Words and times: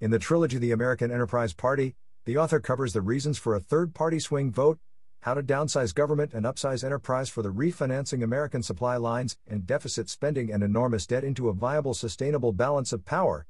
In 0.00 0.12
the 0.12 0.18
trilogy 0.20 0.58
The 0.58 0.70
American 0.70 1.10
Enterprise 1.10 1.52
Party, 1.52 1.96
the 2.24 2.36
author 2.38 2.60
covers 2.60 2.92
the 2.92 3.00
reasons 3.00 3.36
for 3.36 3.56
a 3.56 3.60
third 3.60 3.94
party 3.94 4.20
swing 4.20 4.52
vote, 4.52 4.78
how 5.22 5.34
to 5.34 5.42
downsize 5.42 5.92
government 5.92 6.32
and 6.34 6.46
upsize 6.46 6.84
enterprise 6.84 7.28
for 7.28 7.42
the 7.42 7.52
refinancing 7.52 8.22
American 8.22 8.62
supply 8.62 8.96
lines 8.96 9.36
and 9.48 9.66
deficit 9.66 10.08
spending 10.08 10.52
and 10.52 10.62
enormous 10.62 11.04
debt 11.04 11.24
into 11.24 11.48
a 11.48 11.52
viable, 11.52 11.94
sustainable 11.94 12.52
balance 12.52 12.92
of 12.92 13.04
power, 13.04 13.44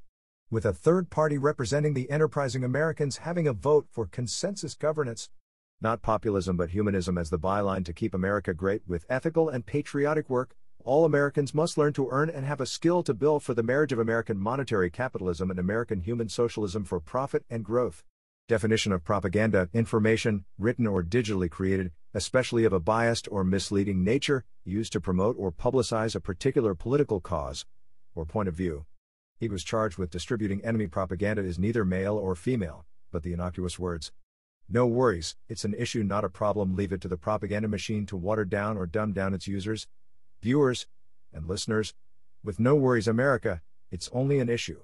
with 0.51 0.65
a 0.65 0.73
third 0.73 1.11
party 1.11 1.37
representing 1.37 1.93
the 1.93 2.11
enterprising 2.11 2.65
Americans 2.65 3.19
having 3.19 3.47
a 3.47 3.53
vote 3.53 3.87
for 3.91 4.07
consensus 4.07 4.73
governance. 4.73 5.29
Not 5.83 6.01
populism 6.01 6.57
but 6.57 6.71
humanism 6.71 7.19
as 7.19 7.29
the 7.29 7.39
byline 7.39 7.85
to 7.85 7.93
keep 7.93 8.15
America 8.15 8.55
great 8.55 8.81
with 8.87 9.05
ethical 9.11 9.51
and 9.51 9.67
patriotic 9.67 10.31
work. 10.31 10.57
All 10.85 11.05
Americans 11.05 11.53
must 11.53 11.77
learn 11.77 11.93
to 11.95 12.09
earn 12.11 12.31
and 12.31 12.47
have 12.47 12.61
a 12.61 12.67
skill 12.67 13.03
to 13.03 13.13
build 13.13 13.43
for 13.43 13.53
the 13.53 13.63
marriage 13.63 13.93
of 13.93 13.99
American 13.99 14.39
monetary 14.39 14.91
capitalism 14.91 15.51
and 15.51 15.59
American 15.59 16.01
human 16.01 16.29
socialism 16.29 16.85
for 16.85 17.01
profit 17.01 17.45
and 17.51 17.65
growth. 17.65 18.05
Definition 18.47 18.93
of 18.93 19.05
propaganda 19.05 19.69
information, 19.75 20.45
written 20.57 20.87
or 20.87 21.03
digitally 21.03 21.51
created, 21.51 21.93
especially 22.15 22.65
of 22.65 22.73
a 22.73 22.81
biased 22.81 23.29
or 23.31 23.45
misleading 23.45 24.03
nature, 24.03 24.45
used 24.65 24.93
to 24.93 25.01
promote 25.01 25.37
or 25.39 25.53
publicize 25.53 26.15
a 26.15 26.21
particular 26.21 26.75
political 26.75 27.21
cause 27.21 27.67
or 28.15 28.25
point 28.25 28.49
of 28.49 28.55
view. 28.55 28.87
He 29.39 29.49
was 29.49 29.65
charged 29.65 29.99
with 29.99 30.11
distributing 30.11 30.65
enemy 30.65 30.87
propaganda 30.87 31.43
is 31.43 31.59
neither 31.59 31.85
male 31.85 32.17
or 32.17 32.35
female, 32.35 32.87
but 33.13 33.23
the 33.23 33.33
innocuous 33.33 33.79
words. 33.79 34.13
No 34.69 34.87
worries, 34.87 35.37
it's 35.49 35.65
an 35.65 35.75
issue, 35.75 36.03
not 36.03 36.25
a 36.25 36.29
problem. 36.29 36.75
Leave 36.75 36.93
it 36.93 37.01
to 37.03 37.09
the 37.09 37.17
propaganda 37.17 37.69
machine 37.69 38.07
to 38.07 38.17
water 38.17 38.45
down 38.45 38.77
or 38.77 38.87
dumb 38.87 39.13
down 39.13 39.35
its 39.35 39.47
users, 39.47 39.87
viewers, 40.41 40.87
and 41.33 41.47
listeners. 41.47 41.95
With 42.45 42.61
No 42.61 42.75
Worries 42.75 43.09
America, 43.09 43.63
it's 43.91 44.11
only 44.13 44.39
an 44.39 44.49
issue. 44.49 44.81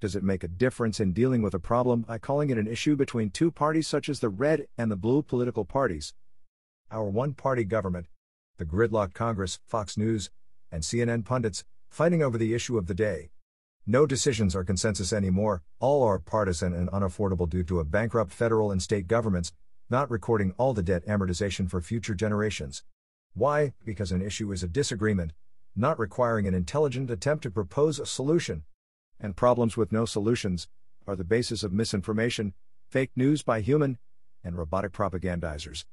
Does 0.00 0.14
it 0.14 0.22
make 0.22 0.44
a 0.44 0.48
difference 0.48 1.00
in 1.00 1.12
dealing 1.12 1.42
with 1.42 1.54
a 1.54 1.58
problem 1.58 2.02
by 2.02 2.18
calling 2.18 2.50
it 2.50 2.58
an 2.58 2.66
issue 2.66 2.96
between 2.96 3.30
two 3.30 3.50
parties 3.50 3.88
such 3.88 4.08
as 4.08 4.20
the 4.20 4.28
red 4.28 4.66
and 4.76 4.90
the 4.90 4.96
blue 4.96 5.22
political 5.22 5.64
parties? 5.64 6.14
Our 6.90 7.08
one 7.08 7.32
party 7.32 7.64
government, 7.64 8.06
the 8.58 8.66
gridlock 8.66 9.14
Congress, 9.14 9.58
Fox 9.66 9.96
News, 9.96 10.30
and 10.70 10.82
CNN 10.82 11.24
pundits, 11.24 11.64
fighting 11.88 12.22
over 12.22 12.36
the 12.36 12.54
issue 12.54 12.76
of 12.76 12.86
the 12.86 12.94
day. 12.94 13.30
No 13.86 14.04
decisions 14.04 14.54
are 14.54 14.64
consensus 14.64 15.12
anymore, 15.12 15.62
all 15.78 16.02
are 16.02 16.18
partisan 16.18 16.74
and 16.74 16.90
unaffordable 16.90 17.48
due 17.48 17.64
to 17.64 17.80
a 17.80 17.84
bankrupt 17.84 18.32
federal 18.32 18.70
and 18.70 18.82
state 18.82 19.06
governments, 19.06 19.52
not 19.88 20.10
recording 20.10 20.52
all 20.58 20.74
the 20.74 20.82
debt 20.82 21.06
amortization 21.06 21.70
for 21.70 21.80
future 21.80 22.14
generations. 22.14 22.82
Why? 23.36 23.74
Because 23.84 24.12
an 24.12 24.22
issue 24.22 24.50
is 24.50 24.62
a 24.62 24.68
disagreement, 24.68 25.34
not 25.76 25.98
requiring 25.98 26.46
an 26.46 26.54
intelligent 26.54 27.10
attempt 27.10 27.42
to 27.42 27.50
propose 27.50 28.00
a 28.00 28.06
solution. 28.06 28.64
And 29.20 29.36
problems 29.36 29.76
with 29.76 29.92
no 29.92 30.06
solutions 30.06 30.68
are 31.06 31.14
the 31.14 31.22
basis 31.22 31.62
of 31.62 31.70
misinformation, 31.70 32.54
fake 32.88 33.10
news 33.14 33.42
by 33.42 33.60
human 33.60 33.98
and 34.42 34.56
robotic 34.56 34.92
propagandizers. 34.92 35.84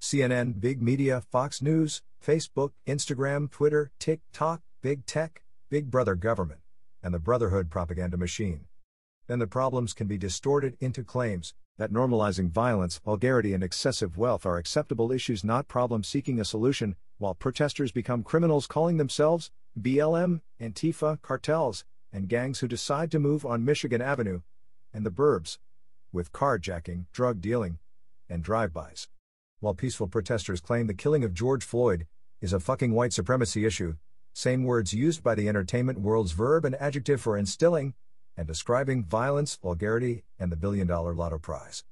CNN, 0.00 0.60
big 0.60 0.82
media, 0.82 1.20
Fox 1.20 1.62
News, 1.62 2.02
Facebook, 2.20 2.72
Instagram, 2.84 3.48
Twitter, 3.48 3.92
TikTok, 4.00 4.60
big 4.82 5.06
tech, 5.06 5.44
big 5.70 5.88
brother 5.88 6.16
government 6.16 6.62
and 7.00 7.14
the 7.14 7.20
Brotherhood 7.20 7.70
propaganda 7.70 8.16
machine. 8.16 8.66
Then 9.32 9.38
the 9.38 9.46
problems 9.46 9.94
can 9.94 10.08
be 10.08 10.18
distorted 10.18 10.76
into 10.78 11.02
claims 11.02 11.54
that 11.78 11.90
normalizing 11.90 12.50
violence, 12.50 12.98
vulgarity, 12.98 13.54
and 13.54 13.64
excessive 13.64 14.18
wealth 14.18 14.44
are 14.44 14.58
acceptable 14.58 15.10
issues, 15.10 15.42
not 15.42 15.68
problems 15.68 16.06
seeking 16.06 16.38
a 16.38 16.44
solution, 16.44 16.96
while 17.16 17.34
protesters 17.34 17.92
become 17.92 18.24
criminals 18.24 18.66
calling 18.66 18.98
themselves 18.98 19.50
BLM, 19.80 20.42
Antifa, 20.60 21.22
cartels, 21.22 21.82
and 22.12 22.28
gangs 22.28 22.58
who 22.58 22.68
decide 22.68 23.10
to 23.10 23.18
move 23.18 23.46
on 23.46 23.64
Michigan 23.64 24.02
Avenue 24.02 24.42
and 24.92 25.06
the 25.06 25.10
burbs 25.10 25.56
with 26.12 26.34
carjacking, 26.34 27.06
drug 27.14 27.40
dealing, 27.40 27.78
and 28.28 28.44
drive-bys. 28.44 29.08
While 29.60 29.72
peaceful 29.72 30.08
protesters 30.08 30.60
claim 30.60 30.88
the 30.88 30.92
killing 30.92 31.24
of 31.24 31.32
George 31.32 31.64
Floyd 31.64 32.06
is 32.42 32.52
a 32.52 32.60
fucking 32.60 32.92
white 32.92 33.14
supremacy 33.14 33.64
issue, 33.64 33.96
same 34.34 34.64
words 34.64 34.92
used 34.92 35.22
by 35.22 35.34
the 35.34 35.48
entertainment 35.48 36.00
world's 36.00 36.32
verb 36.32 36.66
and 36.66 36.74
adjective 36.74 37.22
for 37.22 37.38
instilling 37.38 37.94
and 38.42 38.48
describing 38.48 39.04
violence, 39.04 39.54
vulgarity, 39.54 40.24
and 40.36 40.50
the 40.50 40.56
billion 40.56 40.84
dollar 40.84 41.14
lotto 41.14 41.38
prize. 41.38 41.84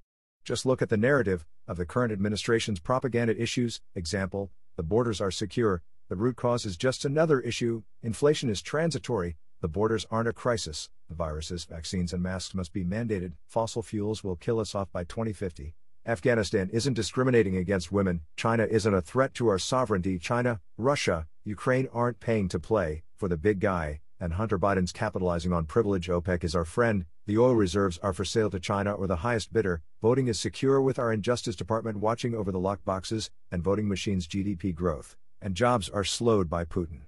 Just 0.44 0.66
look 0.66 0.83
at 0.83 0.88
the 0.88 0.97
narrative 0.97 1.47
of 1.69 1.77
the 1.77 1.87
current 1.87 2.12
administration's 2.12 2.81
propaganda 2.81 3.41
issues. 3.41 3.81
Example, 3.94 4.50
the 4.77 4.83
borders 4.83 5.21
are 5.21 5.31
secure, 5.31 5.84
the 6.09 6.16
root 6.16 6.34
cause 6.34 6.66
is 6.66 6.77
just 6.77 7.05
another 7.05 7.39
issue, 7.39 7.84
inflation 8.03 8.50
is 8.50 8.62
transitory, 8.62 9.37
the 9.60 9.69
borders 9.69 10.05
aren't 10.10 10.27
a 10.27 10.33
crisis, 10.33 10.89
the 11.09 11.15
viruses, 11.15 11.66
vaccines, 11.66 12.12
and 12.12 12.21
masks 12.21 12.53
must 12.53 12.72
be 12.72 12.84
mandated, 12.84 13.34
fossil 13.47 13.81
fuels 13.81 14.25
will 14.25 14.34
kill 14.34 14.59
us 14.59 14.75
off 14.75 14.91
by 14.91 15.05
2050. 15.05 15.77
Afghanistan 16.05 16.69
isn't 16.72 16.94
discriminating 16.94 17.56
against 17.56 17.93
women, 17.93 18.22
China 18.34 18.66
isn't 18.69 18.93
a 18.93 19.00
threat 19.00 19.34
to 19.34 19.47
our 19.47 19.59
sovereignty, 19.60 20.19
China, 20.19 20.60
Russia, 20.77 21.28
Ukraine 21.44 21.89
aren't 21.93 22.19
paying 22.19 22.49
to 22.49 22.59
play 22.59 23.05
for 23.16 23.28
the 23.28 23.37
big 23.37 23.60
guy, 23.60 24.00
and 24.21 24.35
Hunter 24.35 24.59
Biden's 24.59 24.93
capitalizing 24.93 25.53
on 25.53 25.65
privilege. 25.65 26.09
OPEC 26.09 26.45
is 26.45 26.55
our 26.55 26.67
friend, 26.67 27.07
the 27.27 27.39
oil 27.39 27.55
reserves 27.55 27.99
are 27.99 28.13
for 28.13 28.25
sale 28.25 28.51
to 28.51 28.61
China 28.61 28.93
or 28.93 29.07
the 29.07 29.17
highest 29.17 29.53
bidder, 29.53 29.83
voting 30.03 30.29
is 30.29 30.39
secure 30.39 30.81
with 30.81 30.99
our 30.99 31.13
Injustice 31.13 31.57
Department 31.57 31.99
watching 31.99 32.35
over 32.35 32.53
the 32.53 32.61
lockboxes, 32.61 33.31
and 33.51 33.63
voting 33.63 33.89
machines' 33.89 34.27
GDP 34.27 34.75
growth, 34.75 35.17
and 35.41 35.55
jobs 35.55 35.89
are 35.89 36.05
slowed 36.05 36.51
by 36.51 36.65
Putin. 36.65 37.03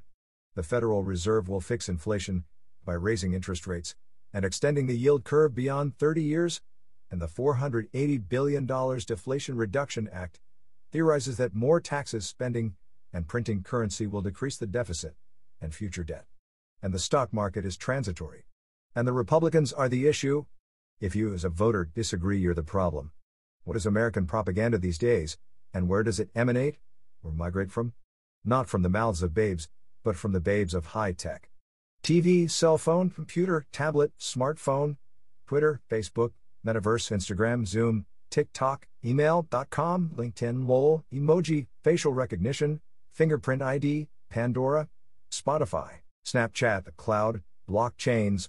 The 0.55 0.62
Federal 0.62 1.03
Reserve 1.03 1.49
will 1.49 1.61
fix 1.61 1.89
inflation 1.89 2.45
by 2.84 2.95
raising 2.95 3.33
interest 3.33 3.67
rates 3.67 3.94
and 4.33 4.44
extending 4.44 4.87
the 4.87 4.97
yield 4.97 5.25
curve 5.25 5.55
beyond 5.55 5.99
30 5.99 6.23
years, 6.23 6.61
and 7.11 7.21
the 7.21 7.27
$480 7.27 8.29
billion 8.29 8.67
Deflation 8.67 9.56
Reduction 9.56 10.09
Act 10.11 10.41
theorizes 10.93 11.37
that 11.37 11.55
more 11.55 11.81
taxes, 11.81 12.27
spending, 12.27 12.75
and 13.12 13.29
printing 13.29 13.62
currency 13.62 14.06
will 14.06 14.23
decrease 14.23 14.56
the 14.56 14.67
deficit 14.67 15.15
and 15.61 15.75
future 15.75 16.05
debt. 16.05 16.25
And 16.82 16.93
the 16.93 16.98
stock 16.98 17.32
market 17.32 17.65
is 17.65 17.76
transitory. 17.76 18.44
And 18.94 19.06
the 19.06 19.12
Republicans 19.12 19.72
are 19.72 19.88
the 19.88 20.06
issue. 20.09 20.47
If 21.00 21.15
you, 21.15 21.32
as 21.32 21.44
a 21.44 21.48
voter, 21.48 21.88
disagree, 21.94 22.38
you're 22.38 22.54
the 22.54 22.62
problem. 22.62 23.12
What 23.65 23.76
is 23.76 23.87
American 23.87 24.26
propaganda 24.26 24.78
these 24.78 24.98
days, 24.98 25.38
and 25.72 25.88
where 25.88 26.03
does 26.03 26.19
it 26.19 26.31
emanate 26.34 26.78
or 27.22 27.31
migrate 27.31 27.70
from? 27.70 27.93
Not 28.44 28.69
from 28.69 28.82
the 28.82 28.88
mouths 28.88 29.22
of 29.22 29.32
babes, 29.32 29.69
but 30.03 30.16
from 30.16 30.32
the 30.32 30.41
babes 30.41 30.75
of 30.75 30.87
high 30.87 31.12
tech. 31.12 31.48
TV, 32.03 32.50
cell 32.50 32.78
phone, 32.78 33.10
computer, 33.10 33.64
tablet, 33.70 34.12
smartphone, 34.19 34.97
Twitter, 35.47 35.81
Facebook, 35.88 36.32
Metaverse, 36.66 37.12
Instagram, 37.16 37.66
Zoom, 37.66 38.06
TikTok, 38.31 38.88
email.com, 39.04 40.10
LinkedIn, 40.16 40.66
LOL, 40.66 41.04
emoji, 41.12 41.66
facial 41.84 42.12
recognition, 42.12 42.81
fingerprint 43.12 43.62
ID, 43.62 44.09
Pandora, 44.31 44.88
Spotify, 45.31 46.00
Snapchat, 46.25 46.84
the 46.84 46.93
cloud, 46.93 47.43
blockchains, 47.69 48.49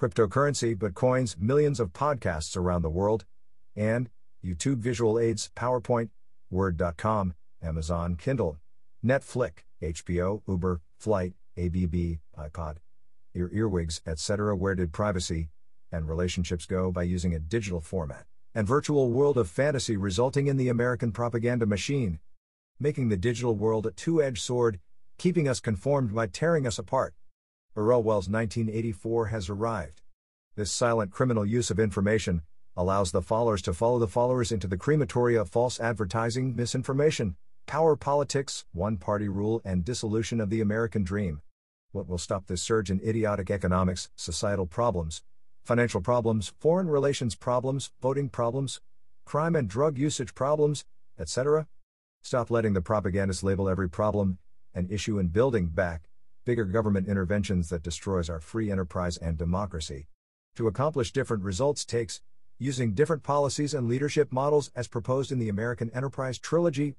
cryptocurrency, 0.00 0.76
bitcoins, 0.76 1.38
millions 1.38 1.80
of 1.80 1.92
podcasts 1.92 2.56
around 2.56 2.82
the 2.82 2.90
world, 2.90 3.24
and 3.74 4.10
YouTube 4.44 4.78
visual 4.78 5.18
aids, 5.18 5.50
PowerPoint, 5.56 6.10
Word.com, 6.50 7.34
Amazon 7.62 8.16
Kindle, 8.16 8.58
Netflix, 9.04 9.58
HBO, 9.82 10.42
Uber, 10.46 10.80
Flight, 10.98 11.34
ABB, 11.56 12.18
iPod, 12.38 12.76
your 13.32 13.50
earwigs, 13.52 14.00
etc. 14.06 14.56
Where 14.56 14.74
did 14.74 14.92
privacy 14.92 15.48
and 15.90 16.08
relationships 16.08 16.66
go 16.66 16.90
by 16.90 17.04
using 17.04 17.34
a 17.34 17.38
digital 17.38 17.80
format 17.80 18.26
and 18.54 18.66
virtual 18.66 19.10
world 19.10 19.38
of 19.38 19.48
fantasy 19.48 19.96
resulting 19.96 20.46
in 20.46 20.56
the 20.56 20.68
American 20.68 21.12
propaganda 21.12 21.66
machine? 21.66 22.18
making 22.80 23.08
the 23.08 23.16
digital 23.16 23.54
world 23.54 23.86
a 23.86 23.90
two 23.92 24.22
edged 24.22 24.42
sword, 24.42 24.80
keeping 25.18 25.48
us 25.48 25.60
conformed 25.60 26.14
by 26.14 26.26
tearing 26.26 26.66
us 26.66 26.78
apart. 26.78 27.14
Orwell's 27.76 28.28
1984 28.28 29.26
has 29.26 29.48
arrived. 29.48 30.02
This 30.56 30.70
silent 30.70 31.10
criminal 31.10 31.44
use 31.44 31.70
of 31.70 31.80
information 31.80 32.42
allows 32.76 33.12
the 33.12 33.22
followers 33.22 33.62
to 33.62 33.74
follow 33.74 33.98
the 33.98 34.08
followers 34.08 34.52
into 34.52 34.66
the 34.66 34.76
crematory 34.76 35.36
of 35.36 35.48
false 35.48 35.80
advertising, 35.80 36.54
misinformation, 36.56 37.36
power 37.66 37.96
politics, 37.96 38.64
one 38.72 38.96
party 38.96 39.28
rule, 39.28 39.60
and 39.64 39.84
dissolution 39.84 40.40
of 40.40 40.50
the 40.50 40.60
American 40.60 41.04
dream. 41.04 41.40
What 41.92 42.08
will 42.08 42.18
stop 42.18 42.46
this 42.46 42.62
surge 42.62 42.90
in 42.90 43.00
idiotic 43.00 43.50
economics, 43.50 44.10
societal 44.16 44.66
problems, 44.66 45.22
financial 45.64 46.00
problems, 46.00 46.52
foreign 46.58 46.88
relations 46.88 47.34
problems, 47.34 47.90
voting 48.02 48.28
problems, 48.28 48.80
crime 49.24 49.54
and 49.56 49.68
drug 49.68 49.98
usage 49.98 50.34
problems, 50.34 50.84
etc.? 51.18 51.66
Stop 52.22 52.50
letting 52.50 52.72
the 52.72 52.80
propagandists 52.80 53.42
label 53.42 53.68
every 53.68 53.88
problem 53.88 54.38
an 54.74 54.88
issue 54.90 55.18
in 55.18 55.28
building 55.28 55.68
back 55.68 56.08
bigger 56.44 56.64
government 56.64 57.08
interventions 57.08 57.68
that 57.70 57.82
destroys 57.82 58.28
our 58.28 58.40
free 58.40 58.70
enterprise 58.70 59.16
and 59.16 59.38
democracy. 59.38 60.08
To 60.56 60.68
accomplish 60.68 61.12
different 61.12 61.42
results 61.42 61.84
takes 61.84 62.20
using 62.58 62.94
different 62.94 63.22
policies 63.22 63.74
and 63.74 63.88
leadership 63.88 64.32
models 64.32 64.70
as 64.76 64.88
proposed 64.88 65.32
in 65.32 65.38
the 65.38 65.48
American 65.48 65.90
Enterprise 65.94 66.38
Trilogy. 66.38 66.96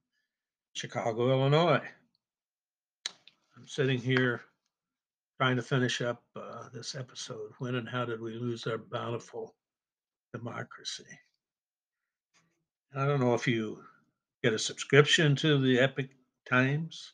Chicago, 0.73 1.31
Illinois. 1.31 1.83
I'm 3.55 3.69
sitting 3.69 3.99
here 3.99 4.41
trying 5.39 5.57
to 5.57 5.63
finish 5.63 6.01
up 6.01 6.23
uh, 6.35 6.71
this 6.73 6.95
episode. 6.95 7.51
When 7.59 7.75
and 7.75 7.87
how 7.87 8.07
did 8.07 8.23
we 8.23 8.33
lose 8.33 8.67
our 8.67 8.79
bountiful 8.79 9.55
democracy? 10.33 11.05
I 12.97 13.05
don't 13.05 13.21
know 13.21 13.35
if 13.35 13.47
you 13.47 13.85
get 14.43 14.55
a 14.55 14.59
subscription 14.59 15.37
to 15.37 15.61
the 15.61 15.81
Epoch 15.81 16.09
Times 16.49 17.13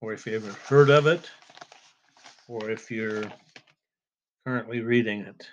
or 0.00 0.14
if 0.14 0.26
you 0.26 0.34
ever 0.34 0.50
heard 0.66 0.90
of 0.90 1.06
it 1.06 1.30
or 2.48 2.70
if 2.70 2.90
you're 2.90 3.22
currently 4.44 4.80
reading 4.80 5.20
it. 5.20 5.46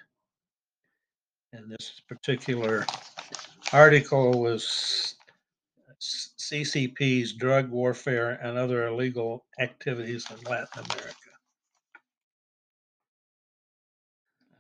And 1.58 1.72
this 1.72 2.02
particular 2.08 2.86
article 3.74 4.40
was 4.40 5.16
CCP's 6.00 7.34
drug 7.34 7.70
warfare 7.70 8.40
and 8.44 8.60
other 8.60 8.86
illegal 8.86 9.44
activities 9.60 10.28
in 10.30 10.38
Latin 10.44 10.86
America. 10.86 11.16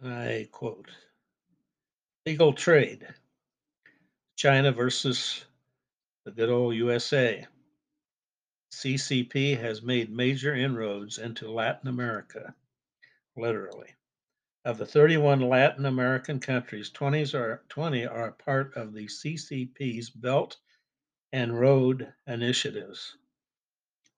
I 0.03 0.47
quote 0.51 0.89
Legal 2.25 2.51
trade. 2.51 3.07
China 4.35 4.71
versus 4.71 5.45
the 6.25 6.31
good 6.31 6.49
old 6.49 6.75
USA. 6.75 7.45
CCP 8.73 9.59
has 9.61 9.83
made 9.83 10.09
major 10.11 10.55
inroads 10.55 11.19
into 11.19 11.51
Latin 11.51 11.89
America, 11.89 12.55
literally. 13.35 13.96
Of 14.67 14.77
the 14.77 14.85
31 14.85 15.39
Latin 15.39 15.85
American 15.85 16.41
countries, 16.41 16.89
20 16.89 17.33
are, 17.35 17.63
20 17.69 18.05
are 18.05 18.33
part 18.33 18.75
of 18.75 18.93
the 18.93 19.05
CCP's 19.05 20.09
Belt 20.09 20.57
and 21.31 21.57
Road 21.57 22.11
initiatives. 22.27 23.15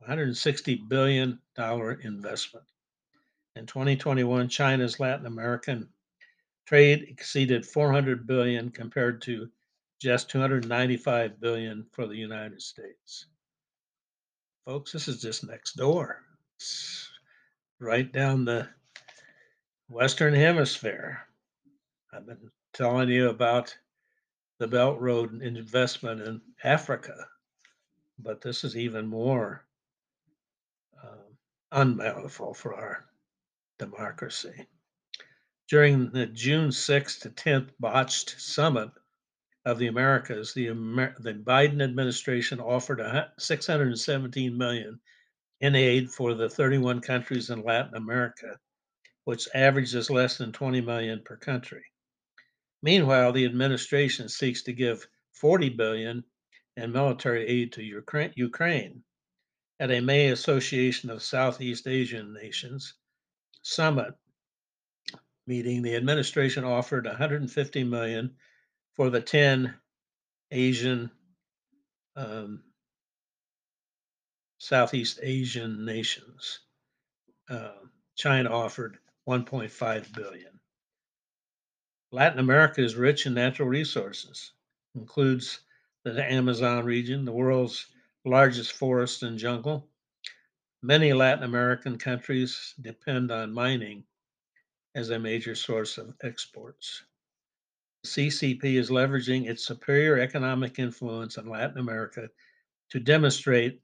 $160 0.09 0.89
billion 0.89 1.39
investment. 1.55 2.65
In 3.55 3.67
2021, 3.67 4.49
China's 4.49 4.99
Latin 4.99 5.27
American 5.27 5.87
trade 6.65 7.05
exceeded 7.07 7.63
400 7.63 8.25
billion 8.25 8.71
compared 8.71 9.21
to 9.21 9.51
just 10.01 10.31
295 10.31 11.39
billion 11.39 11.85
for 11.91 12.07
the 12.07 12.17
United 12.17 12.63
States. 12.63 13.27
Folks, 14.65 14.93
this 14.93 15.07
is 15.07 15.21
just 15.21 15.45
next 15.45 15.73
door. 15.73 16.23
It's 16.55 17.07
right 17.79 18.11
down 18.11 18.45
the 18.45 18.67
Western 19.89 20.35
Hemisphere. 20.35 21.19
I've 22.13 22.27
been 22.27 22.51
telling 22.73 23.09
you 23.09 23.29
about 23.29 23.75
the 24.59 24.67
Belt 24.67 24.99
Road 24.99 25.41
investment 25.41 26.21
in 26.21 26.41
Africa, 26.63 27.15
but 28.19 28.39
this 28.39 28.63
is 28.63 28.77
even 28.77 29.07
more 29.07 29.65
um, 31.03 31.37
unbountiful 31.71 32.55
for 32.55 32.75
our 32.75 33.05
democracy. 33.79 34.67
During 35.67 36.11
the 36.11 36.27
June 36.27 36.69
6th 36.69 37.21
to 37.21 37.31
10th 37.31 37.71
botched 37.79 38.39
summit 38.39 38.91
of 39.65 39.79
the 39.79 39.87
Americas, 39.87 40.53
the, 40.53 40.67
Amer- 40.67 41.15
the 41.19 41.33
Biden 41.33 41.81
administration 41.81 42.59
offered 42.59 43.01
617 43.39 44.55
million 44.55 44.99
in 45.61 45.73
aid 45.73 46.11
for 46.11 46.35
the 46.35 46.47
31 46.47 47.01
countries 47.01 47.49
in 47.49 47.63
Latin 47.63 47.95
America, 47.95 48.59
which 49.29 49.47
averages 49.53 50.09
less 50.09 50.39
than 50.39 50.51
20 50.51 50.81
million 50.81 51.21
per 51.23 51.37
country. 51.37 51.83
Meanwhile, 52.81 53.31
the 53.31 53.45
administration 53.45 54.27
seeks 54.27 54.63
to 54.63 54.73
give 54.73 55.07
40 55.33 55.69
billion 55.69 56.23
in 56.75 56.91
military 56.91 57.45
aid 57.45 57.73
to 57.73 57.83
Ukraine. 57.83 59.03
At 59.79 59.91
a 59.91 60.01
May 60.01 60.29
Association 60.29 61.11
of 61.11 61.21
Southeast 61.21 61.85
Asian 61.85 62.33
Nations 62.33 62.95
summit 63.61 64.15
meeting, 65.45 65.83
the 65.83 65.95
administration 65.95 66.63
offered 66.63 67.05
150 67.05 67.83
million 67.83 68.35
for 68.95 69.11
the 69.11 69.21
10 69.21 69.75
Asian, 70.49 71.11
um, 72.15 72.63
Southeast 74.57 75.19
Asian 75.21 75.85
nations. 75.85 76.61
Uh, 77.47 77.73
China 78.15 78.49
offered 78.49 78.97
1.5 79.29 80.15
billion. 80.15 80.59
Latin 82.11 82.39
America 82.39 82.81
is 82.83 82.95
rich 82.95 83.27
in 83.27 83.35
natural 83.35 83.67
resources, 83.67 84.53
includes 84.95 85.59
the 86.03 86.23
Amazon 86.31 86.83
region, 86.83 87.25
the 87.25 87.31
world's 87.31 87.85
largest 88.25 88.71
forest 88.71 89.21
and 89.21 89.37
jungle. 89.37 89.87
Many 90.81 91.13
Latin 91.13 91.43
American 91.43 91.99
countries 91.99 92.73
depend 92.81 93.29
on 93.29 93.53
mining 93.53 94.03
as 94.95 95.11
a 95.11 95.19
major 95.19 95.53
source 95.53 95.99
of 95.99 96.15
exports. 96.23 97.03
The 98.01 98.09
CCP 98.09 98.79
is 98.79 98.89
leveraging 98.89 99.47
its 99.47 99.63
superior 99.63 100.17
economic 100.17 100.79
influence 100.79 101.37
in 101.37 101.47
Latin 101.47 101.77
America 101.77 102.31
to 102.89 102.99
demonstrate 102.99 103.79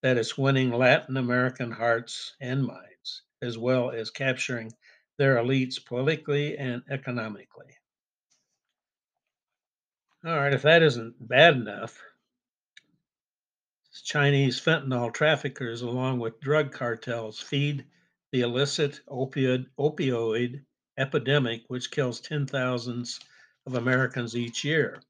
that 0.00 0.16
it's 0.16 0.38
winning 0.38 0.70
Latin 0.70 1.18
American 1.18 1.70
hearts 1.70 2.34
and 2.40 2.64
minds, 2.64 3.24
as 3.42 3.58
well 3.58 3.90
as 3.90 4.10
capturing 4.10 4.72
their 5.18 5.36
elites 5.36 5.84
politically 5.84 6.56
and 6.58 6.82
economically. 6.90 7.72
All 10.24 10.36
right, 10.36 10.52
if 10.52 10.62
that 10.62 10.82
isn't 10.82 11.14
bad 11.26 11.54
enough, 11.54 12.02
Chinese 14.02 14.60
fentanyl 14.60 15.12
traffickers, 15.12 15.82
along 15.82 16.18
with 16.18 16.40
drug 16.40 16.72
cartels, 16.72 17.40
feed 17.40 17.86
the 18.30 18.42
illicit 18.42 19.00
opioid, 19.08 19.66
opioid 19.78 20.64
epidemic, 20.98 21.62
which 21.68 21.90
kills 21.90 22.20
10,000s 22.20 23.20
of 23.66 23.74
Americans 23.74 24.36
each 24.36 24.64
year. 24.64 25.00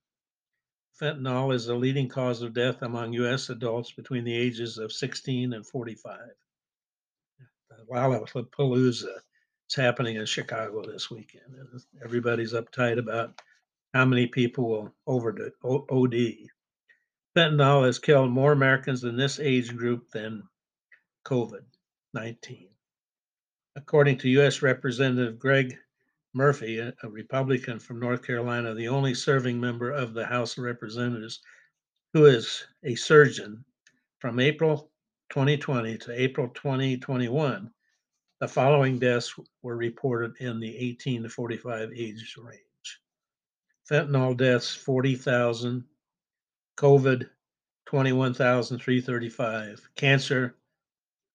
Fentanyl 1.00 1.55
is 1.55 1.67
the 1.67 1.75
leading 1.75 2.08
cause 2.08 2.43
of 2.43 2.55
death 2.55 2.82
among 2.82 3.12
U.S. 3.14 3.50
adults 3.50 3.93
between 3.93 4.25
the 4.25 4.37
ages 4.37 4.78
of 4.78 4.93
16 4.93 5.52
and 5.52 5.67
45. 5.67 6.30
Lollapalooza 7.90 9.21
is 9.68 9.75
happening 9.75 10.16
in 10.16 10.26
Chicago 10.26 10.83
this 10.83 11.11
weekend. 11.11 11.54
And 11.54 11.80
everybody's 12.02 12.52
uptight 12.52 12.99
about 12.99 13.40
how 13.95 14.04
many 14.04 14.26
people 14.26 14.68
will 14.68 14.95
overdose, 15.06 15.52
OD. 15.62 16.14
Fentanyl 17.37 17.85
has 17.85 17.99
killed 17.99 18.30
more 18.30 18.52
Americans 18.52 19.04
in 19.04 19.16
this 19.16 19.38
age 19.38 19.76
group 19.76 20.11
than 20.11 20.42
COVID 21.25 21.64
19. 22.14 22.68
According 23.76 24.18
to 24.18 24.30
U.S. 24.30 24.62
Representative 24.62 25.38
Greg 25.38 25.76
Murphy, 26.33 26.78
a 26.78 26.95
Republican 27.04 27.78
from 27.78 28.00
North 28.00 28.23
Carolina, 28.23 28.75
the 28.75 28.88
only 28.88 29.14
serving 29.14 29.61
member 29.61 29.90
of 29.90 30.14
the 30.14 30.25
House 30.25 30.56
of 30.56 30.64
Representatives 30.64 31.40
who 32.14 32.25
is 32.25 32.64
a 32.83 32.95
surgeon 32.95 33.64
from 34.18 34.40
April 34.40 34.90
2020 35.30 35.99
to 35.99 36.21
April 36.21 36.49
2021, 36.49 37.71
the 38.40 38.49
following 38.49 38.99
deaths 38.99 39.35
were 39.62 39.76
reported 39.76 40.35
in 40.40 40.59
the 40.61 40.76
18 40.76 41.25
to 41.25 41.28
45 41.28 41.90
age 41.95 42.37
range. 42.38 43.00
Fentanyl 43.90 44.37
deaths 44.37 44.75
40,000, 44.75 45.85
COVID 46.76 47.28
21,335, 47.87 49.88
cancer 49.95 50.56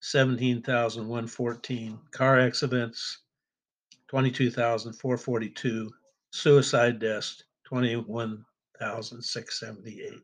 17,114, 0.01 2.00
car 2.12 2.39
accidents 2.39 3.19
22,442. 4.12 5.91
Suicide 6.31 7.00
deaths, 7.00 7.43
21,678. 7.63 10.21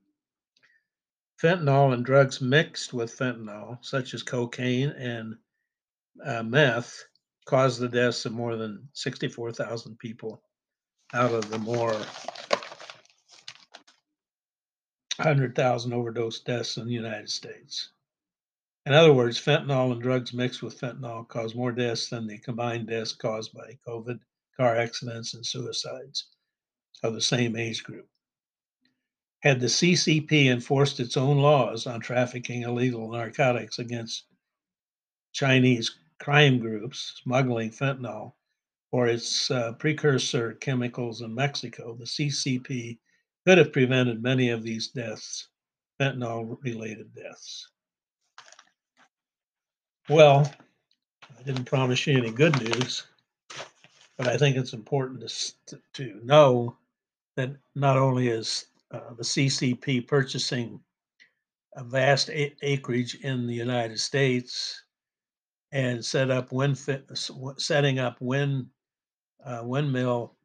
Fentanyl 1.41 1.93
and 1.93 2.03
drugs 2.03 2.41
mixed 2.41 2.93
with 2.93 3.15
fentanyl, 3.15 3.77
such 3.85 4.15
as 4.15 4.23
cocaine 4.23 4.89
and 4.89 5.37
uh, 6.25 6.41
meth, 6.41 7.03
caused 7.45 7.79
the 7.79 7.87
deaths 7.87 8.25
of 8.25 8.31
more 8.31 8.55
than 8.55 8.89
64,000 8.93 9.99
people 9.99 10.41
out 11.13 11.31
of 11.31 11.49
the 11.51 11.59
more 11.59 11.93
100,000 15.17 15.93
overdose 15.93 16.39
deaths 16.39 16.77
in 16.77 16.87
the 16.87 16.93
United 16.93 17.29
States. 17.29 17.89
In 18.87 18.93
other 18.93 19.13
words, 19.13 19.39
fentanyl 19.39 19.91
and 19.91 20.01
drugs 20.01 20.33
mixed 20.33 20.63
with 20.63 20.79
fentanyl 20.79 21.27
cause 21.27 21.53
more 21.53 21.71
deaths 21.71 22.09
than 22.09 22.25
the 22.25 22.39
combined 22.39 22.87
deaths 22.87 23.13
caused 23.13 23.53
by 23.53 23.77
COVID, 23.87 24.19
car 24.55 24.75
accidents, 24.75 25.35
and 25.35 25.45
suicides 25.45 26.29
of 27.03 27.13
the 27.13 27.21
same 27.21 27.55
age 27.55 27.83
group. 27.83 28.09
Had 29.43 29.59
the 29.59 29.67
CCP 29.67 30.47
enforced 30.51 30.99
its 30.99 31.15
own 31.15 31.37
laws 31.37 31.85
on 31.85 31.99
trafficking 31.99 32.63
illegal 32.63 33.11
narcotics 33.11 33.77
against 33.77 34.25
Chinese 35.33 35.95
crime 36.19 36.57
groups 36.57 37.21
smuggling 37.23 37.69
fentanyl 37.69 38.33
or 38.91 39.07
its 39.07 39.51
uh, 39.51 39.73
precursor 39.73 40.53
chemicals 40.53 41.21
in 41.21 41.33
Mexico, 41.35 41.95
the 41.95 42.05
CCP 42.05 42.97
could 43.45 43.57
have 43.57 43.71
prevented 43.71 44.23
many 44.23 44.49
of 44.49 44.63
these 44.63 44.87
deaths, 44.87 45.49
fentanyl 45.99 46.57
related 46.63 47.13
deaths. 47.13 47.69
Well, 50.09 50.51
I 51.37 51.43
didn't 51.43 51.65
promise 51.65 52.07
you 52.07 52.17
any 52.17 52.31
good 52.31 52.59
news, 52.61 53.05
but 54.17 54.27
I 54.27 54.37
think 54.37 54.55
it's 54.55 54.73
important 54.73 55.21
to, 55.67 55.79
to 55.93 56.19
know 56.23 56.77
that 57.35 57.51
not 57.75 57.97
only 57.97 58.29
is 58.29 58.65
uh, 58.91 59.13
the 59.17 59.23
CCP 59.23 60.07
purchasing 60.07 60.79
a 61.75 61.83
vast 61.83 62.29
a- 62.29 62.55
acreage 62.61 63.15
in 63.15 63.47
the 63.47 63.53
United 63.53 63.99
States 63.99 64.83
and 65.71 66.03
set 66.03 66.31
up 66.31 66.51
wind 66.51 66.77
fit, 66.79 67.05
setting 67.57 67.99
up 67.99 68.19
wind 68.21 68.67
uh, 69.45 69.61
windmill 69.63 70.35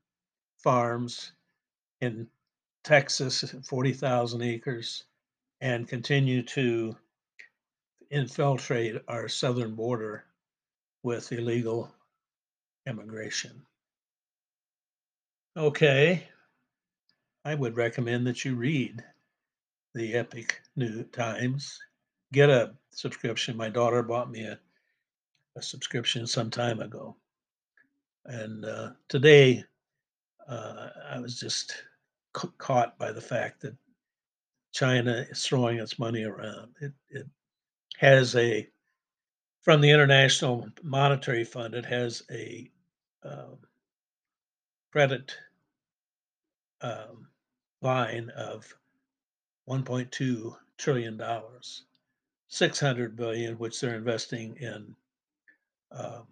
farms 0.58 1.32
in 2.00 2.26
Texas, 2.84 3.54
40,000 3.64 4.42
acres, 4.42 5.04
and 5.60 5.88
continue 5.88 6.42
to 6.42 6.96
infiltrate 8.10 8.96
our 9.08 9.28
southern 9.28 9.74
border 9.74 10.24
with 11.02 11.32
illegal 11.32 11.90
immigration. 12.86 13.62
Okay, 15.56 16.28
I 17.44 17.54
would 17.54 17.76
recommend 17.76 18.26
that 18.26 18.44
you 18.44 18.54
read 18.54 19.02
the 19.94 20.14
Epoch 20.14 20.60
New 20.76 21.02
Times. 21.04 21.78
Get 22.32 22.50
a 22.50 22.74
subscription. 22.90 23.56
My 23.56 23.68
daughter 23.68 24.02
bought 24.02 24.30
me 24.30 24.44
a, 24.44 24.58
a 25.56 25.62
subscription 25.62 26.26
some 26.26 26.50
time 26.50 26.80
ago. 26.80 27.16
And 28.26 28.64
uh, 28.64 28.90
today, 29.08 29.64
uh, 30.48 30.90
I 31.10 31.18
was 31.18 31.38
just 31.40 31.74
ca- 32.32 32.52
caught 32.58 32.96
by 32.96 33.10
the 33.10 33.20
fact 33.20 33.60
that 33.62 33.74
China 34.72 35.26
is 35.28 35.44
throwing 35.44 35.78
its 35.78 35.98
money 35.98 36.22
around. 36.22 36.74
It, 36.80 36.92
it 37.10 37.26
has 37.98 38.36
a, 38.36 38.68
from 39.62 39.80
the 39.80 39.90
International 39.90 40.68
Monetary 40.82 41.44
Fund, 41.44 41.74
it 41.74 41.86
has 41.86 42.22
a 42.30 42.70
um, 43.24 43.58
credit 44.92 45.36
um, 46.80 47.28
line 47.82 48.30
of 48.30 48.74
1.2 49.68 50.56
trillion 50.78 51.16
dollars, 51.16 51.84
600 52.48 53.16
billion, 53.16 53.58
which 53.58 53.80
they're 53.80 53.96
investing 53.96 54.56
in 54.56 54.94
um, 55.90 56.26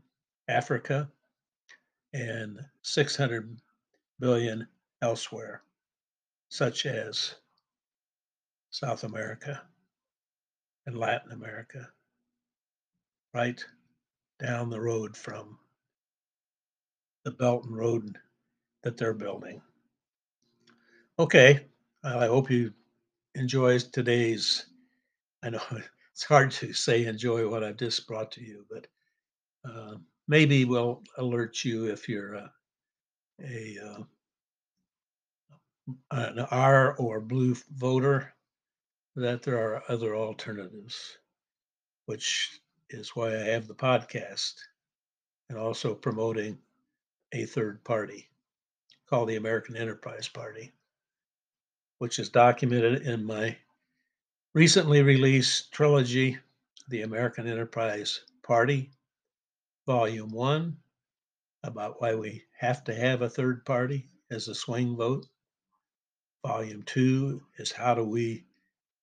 Africa, 0.49 1.11
and 2.13 2.59
600 2.83 3.61
billion 4.19 4.67
elsewhere, 5.03 5.63
such 6.49 6.87
as 6.87 7.35
South 8.71 9.05
America 9.05 9.63
and 10.87 10.97
Latin 10.97 11.33
America, 11.33 11.89
right 13.35 13.65
down 14.39 14.71
the 14.71 14.81
road 14.81 15.17
from 15.17 15.59
the 17.25 17.31
Belt 17.31 17.65
and 17.65 17.77
Road 17.77 18.19
that 18.83 18.97
they're 18.97 19.15
building. 19.15 19.61
Okay, 21.21 21.67
I 22.03 22.29
hope 22.29 22.51
you 22.51 22.73
enjoy 23.35 23.79
today's. 23.79 24.65
I 25.43 25.51
know 25.51 25.61
it's 26.13 26.25
hard 26.25 26.51
to 26.53 26.73
say 26.73 27.05
enjoy 27.05 27.47
what 27.47 27.63
I've 27.63 27.77
just 27.77 28.09
brought 28.09 28.33
to 28.33 28.43
you, 28.43 28.65
but 28.71 28.87
uh, 29.71 29.97
maybe 30.29 30.65
we'll 30.65 31.03
alert 31.19 31.63
you 31.63 31.91
if 31.91 32.09
you're 32.09 32.37
a, 32.37 32.51
a 33.45 33.77
uh, 33.85 34.03
an 36.13 36.39
R 36.51 36.97
or 36.97 37.21
blue 37.21 37.55
voter 37.75 38.33
that 39.15 39.43
there 39.43 39.59
are 39.59 39.83
other 39.91 40.17
alternatives, 40.17 41.19
which 42.07 42.63
is 42.89 43.11
why 43.11 43.37
I 43.37 43.41
have 43.41 43.69
the 43.69 43.75
podcast 43.75 44.55
and 45.51 45.59
also 45.59 45.95
promoting 45.95 46.57
a 47.33 47.45
third 47.45 47.85
party 47.85 48.31
called 49.07 49.29
the 49.29 49.37
American 49.37 49.77
Enterprise 49.77 50.27
Party, 50.27 50.73
which 52.01 52.19
is 52.19 52.31
documented 52.31 53.03
in 53.03 53.23
my 53.23 53.55
recently 54.55 55.03
released 55.03 55.71
trilogy, 55.71 56.39
The 56.89 57.03
American 57.03 57.47
Enterprise 57.47 58.23
Party, 58.43 58.91
Volume 59.87 60.31
1, 60.31 60.75
about 61.63 62.01
why 62.01 62.15
we 62.15 62.43
have 62.59 62.83
to 62.85 62.95
have 62.95 63.21
a 63.21 63.29
third 63.29 63.67
party 63.67 64.07
as 64.31 64.49
a 64.49 64.55
swing 64.55 64.97
vote. 64.97 65.27
Volume 66.43 66.83
2 66.85 67.43
is 67.59 67.71
how 67.71 67.95
do 67.95 68.03
we 68.03 68.47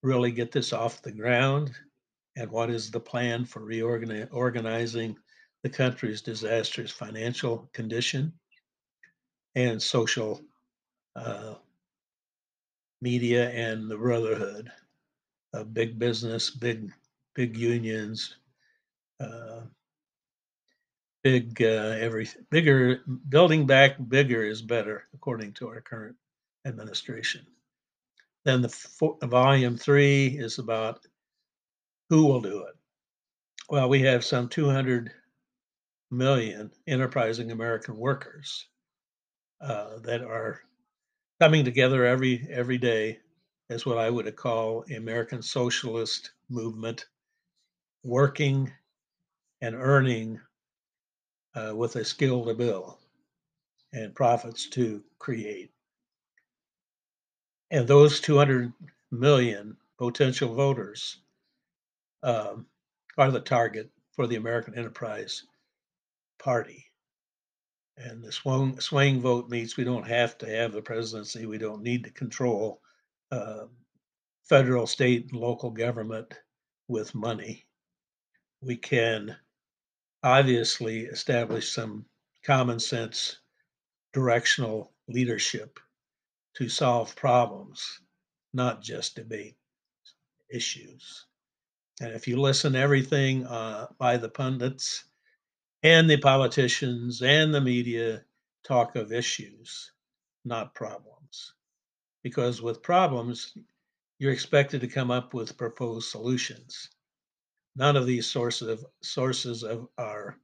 really 0.01 0.31
get 0.31 0.51
this 0.51 0.73
off 0.73 1.03
the 1.03 1.11
ground 1.11 1.71
and 2.35 2.49
what 2.49 2.71
is 2.71 2.89
the 2.89 2.99
plan 2.99 3.45
for 3.45 3.59
reorganizing 3.59 5.15
the 5.61 5.69
country's 5.69 6.23
disastrous 6.23 6.89
financial 6.89 7.69
condition 7.73 8.33
and 9.53 9.79
social 9.79 10.41
uh, 11.15 11.53
media 13.01 13.49
and 13.49 13.89
the 13.89 13.97
brotherhood 13.97 14.71
of 15.53 15.73
big 15.73 15.99
business, 15.99 16.49
big 16.49 16.91
big 17.35 17.55
unions, 17.55 18.35
uh, 19.19 19.61
big 21.23 21.61
uh, 21.61 21.95
every 21.99 22.27
bigger 22.49 23.01
building 23.29 23.65
back 23.65 23.95
bigger 24.07 24.43
is 24.43 24.61
better 24.61 25.03
according 25.13 25.53
to 25.53 25.67
our 25.67 25.81
current 25.81 26.15
administration. 26.65 27.45
Then 28.45 28.61
the 28.61 28.69
four, 28.69 29.17
volume 29.23 29.77
three 29.77 30.27
is 30.27 30.59
about 30.59 31.05
who 32.09 32.25
will 32.25 32.41
do 32.41 32.61
it. 32.61 32.75
Well, 33.69 33.89
we 33.89 34.01
have 34.03 34.23
some 34.23 34.47
200 34.47 35.11
million 36.11 36.71
enterprising 36.87 37.51
American 37.51 37.97
workers 37.97 38.67
uh, 39.59 39.99
that 39.99 40.21
are 40.21 40.61
coming 41.39 41.65
together 41.65 42.05
every 42.05 42.47
every 42.49 42.77
day 42.77 43.19
as 43.69 43.85
what 43.85 43.97
I 43.97 44.09
would 44.09 44.33
call 44.35 44.83
American 44.95 45.41
socialist 45.41 46.31
movement, 46.49 47.05
working 48.03 48.71
and 49.61 49.75
earning 49.75 50.39
uh, 51.55 51.73
with 51.75 51.95
a 51.95 52.05
skill 52.05 52.45
to 52.45 52.53
bill 52.53 52.99
and 53.93 54.15
profits 54.15 54.69
to 54.69 55.03
create. 55.19 55.71
And 57.71 57.87
those 57.87 58.21
200 58.21 58.71
million 59.11 59.77
potential 59.97 60.53
voters 60.53 61.19
um, 62.23 62.67
are 63.17 63.31
the 63.31 63.41
target 63.41 63.89
for 64.13 64.27
the 64.27 64.35
American 64.35 64.75
Enterprise 64.77 65.43
Party. 66.39 66.86
And 67.97 68.23
the 68.23 68.31
swing, 68.31 68.79
swing 68.79 69.21
vote 69.21 69.49
means 69.49 69.75
we 69.75 69.83
don't 69.83 70.07
have 70.07 70.37
to 70.39 70.45
have 70.47 70.71
the 70.71 70.81
presidency. 70.81 71.45
We 71.47 71.57
don't 71.57 71.81
need 71.81 72.03
to 72.03 72.11
control 72.11 72.81
uh, 73.31 73.65
federal, 74.43 74.85
state, 74.85 75.31
and 75.31 75.39
local 75.39 75.71
government 75.71 76.33
with 76.87 77.15
money. 77.15 77.65
We 78.61 78.77
can 78.77 79.35
obviously 80.23 81.01
establish 81.01 81.71
some 81.71 82.05
common 82.43 82.79
sense 82.79 83.37
directional 84.13 84.93
leadership 85.07 85.79
to 86.55 86.69
solve 86.69 87.15
problems, 87.15 88.01
not 88.53 88.81
just 88.81 89.15
debate 89.15 89.57
issues. 90.49 91.25
And 91.99 92.13
if 92.13 92.27
you 92.27 92.39
listen 92.39 92.73
to 92.73 92.79
everything 92.79 93.45
uh, 93.45 93.87
by 93.97 94.17
the 94.17 94.29
pundits 94.29 95.03
and 95.87 96.09
the 96.09 96.17
politicians 96.17 97.21
and 97.21 97.53
the 97.53 97.61
media 97.61 98.21
talk 98.65 98.97
of 98.97 99.13
issues, 99.13 99.93
not 100.43 100.75
problems. 100.75 101.53
Because 102.23 102.61
with 102.61 102.83
problems, 102.83 103.53
you're 104.19 104.33
expected 104.33 104.81
to 104.81 104.89
come 104.89 105.11
up 105.11 105.33
with 105.33 105.57
proposed 105.57 106.09
solutions. 106.09 106.89
None 107.77 107.95
of 107.95 108.05
these 108.05 108.25
sources 108.25 108.67
of 108.67 108.85
sources 109.01 109.63
of 109.63 109.87
our 109.97 110.37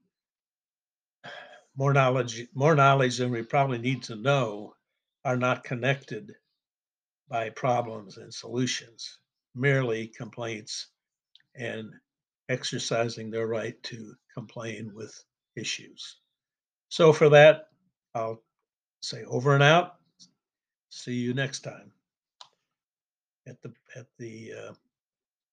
more 1.75 1.91
knowledge, 1.91 2.47
more 2.53 2.75
knowledge 2.75 3.17
than 3.17 3.29
we 3.29 3.43
probably 3.43 3.79
need 3.79 4.01
to 4.03 4.15
know, 4.15 4.73
are 5.25 5.35
not 5.35 5.65
connected 5.65 6.31
by 7.27 7.50
problems 7.50 8.15
and 8.15 8.33
solutions, 8.33 9.19
merely 9.55 10.07
complaints 10.07 10.88
and 11.55 11.91
exercising 12.47 13.29
their 13.29 13.47
right 13.47 13.81
to 13.83 14.15
complain 14.33 14.89
with 14.95 15.21
issues. 15.55 16.17
So 16.89 17.13
for 17.13 17.29
that, 17.29 17.67
I'll 18.15 18.41
say 19.01 19.24
over 19.25 19.53
and 19.53 19.63
out. 19.63 19.95
See 20.89 21.15
you 21.15 21.33
next 21.33 21.62
time. 21.62 21.91
at 23.48 23.62
the 23.62 23.74
at 23.95 24.07
the 24.17 24.53
uh, 24.53 24.74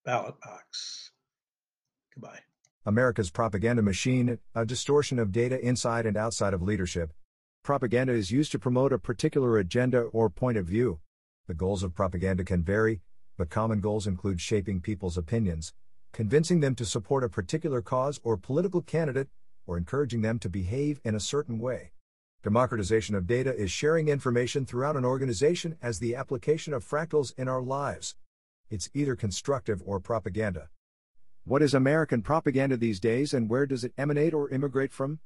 ballot 0.04 0.35
box. 0.40 1.11
Goodbye. 2.14 2.40
America's 2.87 3.30
propaganda 3.30 3.83
machine, 3.83 4.38
a 4.54 4.64
distortion 4.64 5.19
of 5.19 5.33
data 5.33 5.61
inside 5.61 6.07
and 6.07 6.16
outside 6.16 6.54
of 6.54 6.62
leadership. 6.62 7.12
Propaganda 7.62 8.12
is 8.12 8.30
used 8.30 8.52
to 8.52 8.59
promote 8.59 8.92
a 8.92 8.99
particular 8.99 9.59
agenda 9.59 10.00
or 10.00 10.30
point 10.30 10.57
of 10.57 10.66
view. 10.66 10.99
The 11.47 11.54
goals 11.54 11.83
of 11.83 11.95
propaganda 11.95 12.45
can 12.45 12.62
vary, 12.62 13.02
but 13.37 13.50
common 13.50 13.80
goals 13.80 14.07
include 14.07 14.40
shaping 14.40 14.80
people's 14.80 15.19
opinions, 15.19 15.75
convincing 16.12 16.61
them 16.61 16.75
to 16.76 16.87
support 16.87 17.23
a 17.23 17.28
particular 17.28 17.83
cause 17.83 18.19
or 18.23 18.37
political 18.37 18.80
candidate, 18.80 19.28
or 19.70 19.78
encouraging 19.78 20.20
them 20.20 20.40
to 20.40 20.48
behave 20.48 21.00
in 21.04 21.14
a 21.14 21.20
certain 21.20 21.60
way. 21.60 21.92
Democratization 22.42 23.14
of 23.14 23.28
data 23.28 23.54
is 23.54 23.70
sharing 23.70 24.08
information 24.08 24.66
throughout 24.66 24.96
an 24.96 25.04
organization 25.04 25.76
as 25.80 26.00
the 26.00 26.16
application 26.16 26.74
of 26.74 26.84
fractals 26.84 27.32
in 27.38 27.46
our 27.46 27.62
lives. 27.62 28.16
It's 28.68 28.90
either 28.94 29.14
constructive 29.14 29.80
or 29.86 30.00
propaganda. 30.00 30.70
What 31.44 31.62
is 31.62 31.72
American 31.72 32.20
propaganda 32.22 32.76
these 32.76 32.98
days 32.98 33.32
and 33.32 33.48
where 33.48 33.64
does 33.64 33.84
it 33.84 33.92
emanate 33.96 34.34
or 34.34 34.50
immigrate 34.50 34.92
from? 34.92 35.20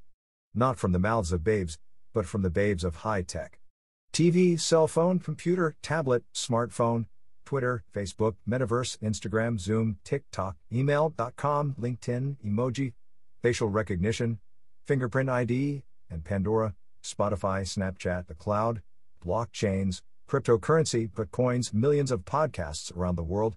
Not 0.55 0.79
from 0.79 0.93
the 0.93 0.99
mouths 0.99 1.33
of 1.33 1.43
babes, 1.43 1.79
but 2.13 2.27
from 2.27 2.43
the 2.43 2.51
babes 2.51 2.85
of 2.85 2.97
high 2.97 3.23
tech. 3.23 3.61
TV, 4.13 4.61
cell 4.61 4.87
phone, 4.87 5.21
computer, 5.21 5.75
tablet, 5.81 6.23
smartphone, 6.35 7.07
Twitter, 7.47 7.83
Facebook, 7.95 8.35
Metaverse, 8.47 8.99
Instagram, 8.99 9.59
Zoom, 9.59 9.97
TikTok, 10.05 10.57
email.com, 10.71 11.77
LinkedIn, 11.81 12.37
emoji, 12.45 12.93
facial 13.45 13.69
recognition, 13.69 14.39
fingerprint 14.87 15.29
ID, 15.29 15.83
and 16.09 16.25
Pandora, 16.25 16.73
Spotify, 17.05 17.61
Snapchat, 17.61 18.27
the 18.27 18.35
cloud, 18.35 18.81
blockchains, 19.23 20.01
cryptocurrency, 20.27 21.11
bitcoins, 21.11 21.75
millions 21.75 22.11
of 22.11 22.25
podcasts 22.25 22.97
around 22.97 23.17
the 23.17 23.23
world, 23.23 23.55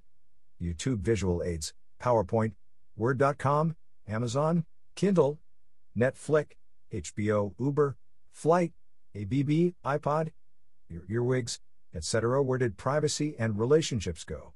YouTube 0.62 1.00
visual 1.00 1.42
aids, 1.42 1.74
PowerPoint, 2.04 2.52
Word.com, 2.98 3.78
Amazon, 4.10 4.66
Kindle, 4.98 5.40
Netflix, 5.98 6.48
HBO, 6.94 7.54
Uber, 7.58 7.96
Flight, 8.34 8.74
ABB, 9.16 9.74
iPod, 9.86 10.32
your 10.90 11.04
earwigs, 11.08 11.62
etc. 11.96 12.44
Where 12.44 12.58
did 12.58 12.76
privacy 12.76 13.36
and 13.40 13.58
relationships 13.58 14.26
go? 14.26 14.52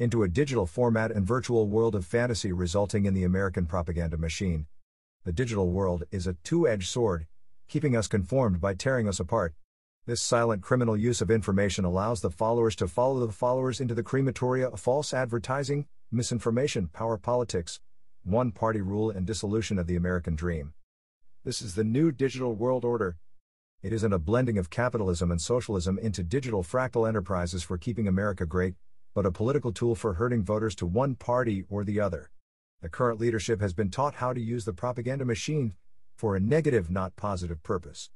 Into 0.00 0.22
a 0.22 0.28
digital 0.28 0.64
format 0.64 1.10
and 1.10 1.26
virtual 1.26 1.68
world 1.68 1.94
of 1.94 2.06
fantasy 2.06 2.52
resulting 2.52 3.04
in 3.04 3.12
the 3.12 3.24
American 3.24 3.66
propaganda 3.66 4.16
machine. 4.16 4.64
The 5.26 5.32
digital 5.32 5.68
world 5.68 6.04
is 6.10 6.26
a 6.26 6.38
two 6.42 6.66
edged 6.66 6.88
sword, 6.88 7.26
keeping 7.68 7.94
us 7.94 8.06
conformed 8.06 8.62
by 8.62 8.72
tearing 8.72 9.06
us 9.06 9.20
apart. 9.20 9.52
This 10.06 10.22
silent 10.22 10.62
criminal 10.62 10.96
use 10.96 11.20
of 11.20 11.30
information 11.30 11.84
allows 11.84 12.22
the 12.22 12.30
followers 12.30 12.74
to 12.76 12.88
follow 12.88 13.26
the 13.26 13.30
followers 13.30 13.78
into 13.78 13.94
the 13.94 14.02
crematoria 14.02 14.72
of 14.72 14.80
false 14.80 15.12
advertising, 15.12 15.84
misinformation, 16.10 16.86
power 16.86 17.18
politics, 17.18 17.78
one 18.24 18.52
party 18.52 18.80
rule, 18.80 19.10
and 19.10 19.26
dissolution 19.26 19.78
of 19.78 19.86
the 19.86 19.96
American 19.96 20.34
dream. 20.34 20.72
This 21.44 21.60
is 21.60 21.74
the 21.74 21.84
new 21.84 22.10
digital 22.10 22.54
world 22.54 22.86
order. 22.86 23.18
It 23.82 23.92
isn't 23.92 24.14
a 24.14 24.18
blending 24.18 24.56
of 24.56 24.70
capitalism 24.70 25.30
and 25.30 25.42
socialism 25.42 25.98
into 25.98 26.22
digital 26.22 26.62
fractal 26.62 27.06
enterprises 27.06 27.62
for 27.62 27.76
keeping 27.76 28.08
America 28.08 28.46
great, 28.46 28.76
but 29.14 29.26
a 29.26 29.32
political 29.32 29.72
tool 29.72 29.94
for 29.94 30.14
herding 30.14 30.42
voters 30.42 30.74
to 30.76 30.86
one 30.86 31.14
party 31.14 31.64
or 31.68 31.84
the 31.84 32.00
other. 32.00 32.30
The 32.82 32.88
current 32.88 33.20
leadership 33.20 33.60
has 33.60 33.72
been 33.72 33.90
taught 33.90 34.14
how 34.16 34.32
to 34.32 34.40
use 34.40 34.64
the 34.64 34.72
propaganda 34.72 35.24
machine 35.24 35.74
for 36.16 36.36
a 36.36 36.40
negative, 36.40 36.90
not 36.90 37.16
positive 37.16 37.62
purpose. 37.62 38.10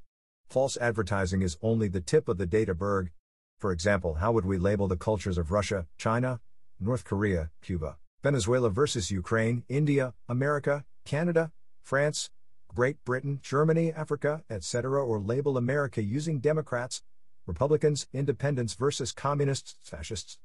False 0.48 0.76
advertising 0.76 1.42
is 1.42 1.56
only 1.62 1.88
the 1.88 2.00
tip 2.00 2.28
of 2.28 2.38
the 2.38 2.46
data 2.46 2.74
berg. 2.74 3.10
For 3.58 3.72
example, 3.72 4.14
how 4.14 4.32
would 4.32 4.44
we 4.44 4.58
label 4.58 4.88
the 4.88 4.96
cultures 4.96 5.38
of 5.38 5.50
Russia, 5.50 5.86
China, 5.98 6.40
North 6.78 7.04
Korea, 7.04 7.50
Cuba, 7.62 7.96
Venezuela 8.22 8.70
versus 8.70 9.10
Ukraine, 9.10 9.64
India, 9.68 10.14
America, 10.28 10.84
Canada, 11.04 11.52
France, 11.82 12.30
Great 12.74 13.02
Britain, 13.04 13.38
Germany, 13.42 13.92
Africa, 13.92 14.42
etc., 14.50 15.04
or 15.04 15.20
label 15.20 15.56
America 15.56 16.02
using 16.02 16.40
Democrats, 16.40 17.02
Republicans, 17.46 18.06
Independents 18.12 18.74
versus 18.74 19.12
Communists, 19.12 19.76
Fascists, 19.82 20.38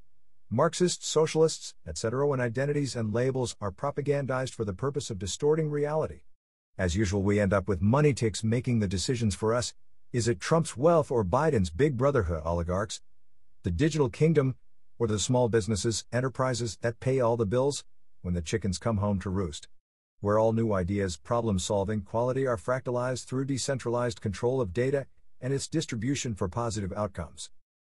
Marxists, 0.51 1.07
Socialists, 1.07 1.75
etc., 1.87 2.25
when 2.25 2.39
identities 2.39 2.95
and 2.95 3.13
labels 3.13 3.55
are 3.61 3.71
propagandized 3.71 4.49
for 4.49 4.65
the 4.65 4.73
purpose 4.73 5.11
of 5.11 5.19
distorting 5.19 5.69
reality. 5.69 6.21
As 6.75 6.95
usual, 6.95 7.21
we 7.21 7.39
end 7.39 7.53
up 7.53 7.67
with 7.67 7.83
money 7.83 8.15
ticks 8.15 8.43
making 8.43 8.79
the 8.79 8.87
decisions 8.87 9.35
for 9.35 9.53
us. 9.53 9.75
Is 10.11 10.27
it 10.27 10.39
Trump's 10.39 10.75
wealth 10.75 11.11
or 11.11 11.23
Biden's 11.23 11.69
big 11.69 11.97
brotherhood 11.97 12.41
oligarchs? 12.43 12.99
The 13.61 13.69
digital 13.69 14.09
kingdom, 14.09 14.55
or 14.97 15.05
the 15.05 15.19
small 15.19 15.49
businesses, 15.49 16.03
enterprises 16.11 16.79
that 16.81 16.99
pay 16.99 17.19
all 17.19 17.37
the 17.37 17.45
bills 17.45 17.83
when 18.23 18.33
the 18.33 18.41
chickens 18.41 18.79
come 18.79 18.97
home 18.97 19.19
to 19.19 19.29
roost? 19.29 19.67
Where 20.19 20.39
all 20.39 20.51
new 20.51 20.73
ideas, 20.73 21.15
problem 21.15 21.59
solving, 21.59 22.01
quality 22.01 22.47
are 22.47 22.57
fractalized 22.57 23.25
through 23.25 23.45
decentralized 23.45 24.19
control 24.19 24.61
of 24.61 24.73
data 24.73 25.05
and 25.39 25.53
its 25.53 25.67
distribution 25.67 26.33
for 26.33 26.49
positive 26.49 26.91
outcomes. 26.93 27.51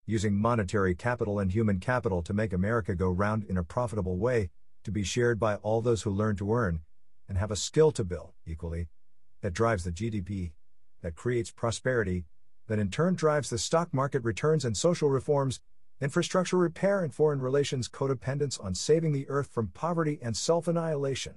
Using 0.06 0.34
monetary 0.36 0.96
capital 0.96 1.38
and 1.38 1.52
human 1.52 1.78
capital 1.78 2.22
to 2.22 2.34
make 2.34 2.52
America 2.52 2.94
go 2.94 3.08
round 3.08 3.44
in 3.44 3.56
a 3.56 3.62
profitable 3.62 4.16
way, 4.16 4.50
to 4.82 4.90
be 4.90 5.04
shared 5.04 5.38
by 5.38 5.54
all 5.56 5.80
those 5.80 6.02
who 6.02 6.10
learn 6.10 6.34
to 6.36 6.52
earn, 6.52 6.80
and 7.28 7.38
have 7.38 7.52
a 7.52 7.56
skill 7.56 7.92
to 7.92 8.02
bill, 8.02 8.34
equally, 8.44 8.88
that 9.42 9.52
drives 9.52 9.84
the 9.84 9.92
GDP, 9.92 10.52
that 11.02 11.14
creates 11.14 11.52
prosperity, 11.52 12.24
that 12.66 12.80
in 12.80 12.90
turn 12.90 13.14
drives 13.14 13.48
the 13.48 13.58
stock 13.58 13.94
market 13.94 14.24
returns 14.24 14.64
and 14.64 14.76
social 14.76 15.08
reforms, 15.08 15.60
infrastructure 16.00 16.56
repair 16.56 17.04
and 17.04 17.14
foreign 17.14 17.40
relations 17.40 17.88
codependence 17.88 18.62
on 18.62 18.74
saving 18.74 19.12
the 19.12 19.28
earth 19.28 19.48
from 19.52 19.68
poverty 19.68 20.18
and 20.20 20.36
self 20.36 20.66
annihilation. 20.66 21.34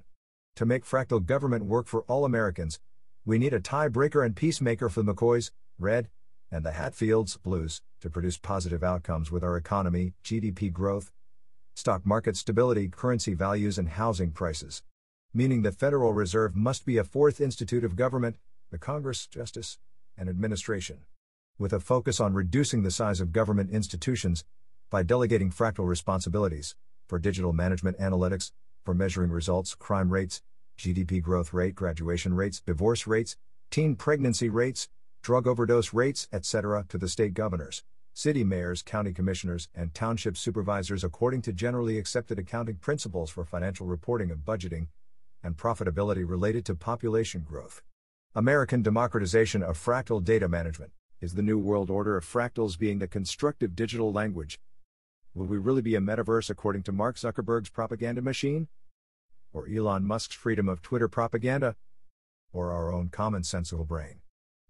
To 0.55 0.65
make 0.65 0.85
fractal 0.85 1.23
government 1.23 1.65
work 1.65 1.85
for 1.85 2.01
all 2.03 2.25
Americans, 2.25 2.79
we 3.25 3.37
need 3.37 3.53
a 3.53 3.59
tiebreaker 3.59 4.25
and 4.25 4.35
peacemaker 4.35 4.89
for 4.89 5.03
the 5.03 5.13
McCoys, 5.13 5.51
red, 5.77 6.09
and 6.51 6.65
the 6.65 6.71
Hatfields, 6.71 7.37
blues, 7.37 7.81
to 8.01 8.09
produce 8.09 8.37
positive 8.37 8.83
outcomes 8.83 9.31
with 9.31 9.43
our 9.43 9.57
economy, 9.57 10.13
GDP 10.23 10.71
growth, 10.71 11.11
stock 11.75 12.05
market 12.05 12.37
stability, 12.37 12.87
currency 12.87 13.33
values, 13.33 13.77
and 13.77 13.89
housing 13.89 14.31
prices 14.31 14.81
meaning 15.35 15.63
the 15.63 15.71
Federal 15.73 16.13
Reserve 16.13 16.55
must 16.55 16.85
be 16.85 16.97
a 16.97 17.03
fourth 17.03 17.41
institute 17.41 17.83
of 17.83 17.97
government, 17.97 18.37
the 18.71 18.77
Congress, 18.77 19.27
Justice, 19.27 19.77
and 20.17 20.29
Administration. 20.29 20.99
With 21.59 21.73
a 21.73 21.81
focus 21.81 22.21
on 22.21 22.33
reducing 22.33 22.83
the 22.83 22.91
size 22.91 23.19
of 23.19 23.33
government 23.33 23.69
institutions 23.69 24.45
by 24.89 25.03
delegating 25.03 25.51
fractal 25.51 25.85
responsibilities 25.85 26.73
for 27.09 27.19
digital 27.19 27.51
management 27.51 27.99
analytics, 27.99 28.53
for 28.85 28.93
measuring 28.93 29.29
results, 29.29 29.75
crime 29.75 30.09
rates, 30.09 30.41
GDP 30.79 31.21
growth 31.21 31.51
rate, 31.51 31.75
graduation 31.75 32.33
rates, 32.33 32.61
divorce 32.61 33.05
rates, 33.05 33.35
teen 33.69 33.97
pregnancy 33.97 34.47
rates, 34.47 34.87
drug 35.25 35.47
overdose 35.47 35.91
rates, 35.91 36.27
etc., 36.31 36.85
to 36.87 36.99
the 36.99 37.09
state 37.09 37.33
governors, 37.33 37.83
city 38.13 38.43
mayors, 38.43 38.83
county 38.83 39.11
commissioners, 39.11 39.67
and 39.73 39.91
township 39.95 40.37
supervisors 40.37 41.03
according 41.03 41.41
to 41.41 41.51
generally 41.51 41.97
accepted 41.97 42.37
accounting 42.37 42.75
principles 42.75 43.31
for 43.31 43.43
financial 43.43 43.87
reporting 43.87 44.29
of 44.29 44.45
budgeting, 44.45 44.85
and 45.41 45.57
profitability 45.57 46.23
related 46.29 46.63
to 46.63 46.75
population 46.75 47.41
growth. 47.41 47.81
American 48.35 48.83
democratization 48.83 49.63
of 49.63 49.83
fractal 49.83 50.23
data 50.23 50.47
management 50.47 50.91
is 51.19 51.33
the 51.33 51.41
new 51.41 51.57
world 51.57 51.89
order 51.89 52.17
of 52.17 52.23
fractals 52.23 52.77
being 52.77 52.99
the 52.99 53.07
constructive 53.07 53.75
digital 53.75 54.13
language. 54.13 54.59
Will 55.33 55.47
we 55.47 55.57
really 55.57 55.81
be 55.81 55.95
a 55.95 55.99
metaverse 55.99 56.51
according 56.51 56.83
to 56.83 56.91
Mark 56.91 57.15
Zuckerberg's 57.15 57.71
propaganda 57.71 58.21
machine? 58.21 58.67
Or 59.51 59.67
Elon 59.67 60.05
Musk's 60.05 60.35
freedom 60.35 60.69
of 60.69 60.83
Twitter 60.83 61.07
propaganda? 61.07 61.75
Or 62.53 62.71
our 62.71 62.93
own 62.93 63.09
commonsensical 63.09 63.87
brain? 63.87 64.19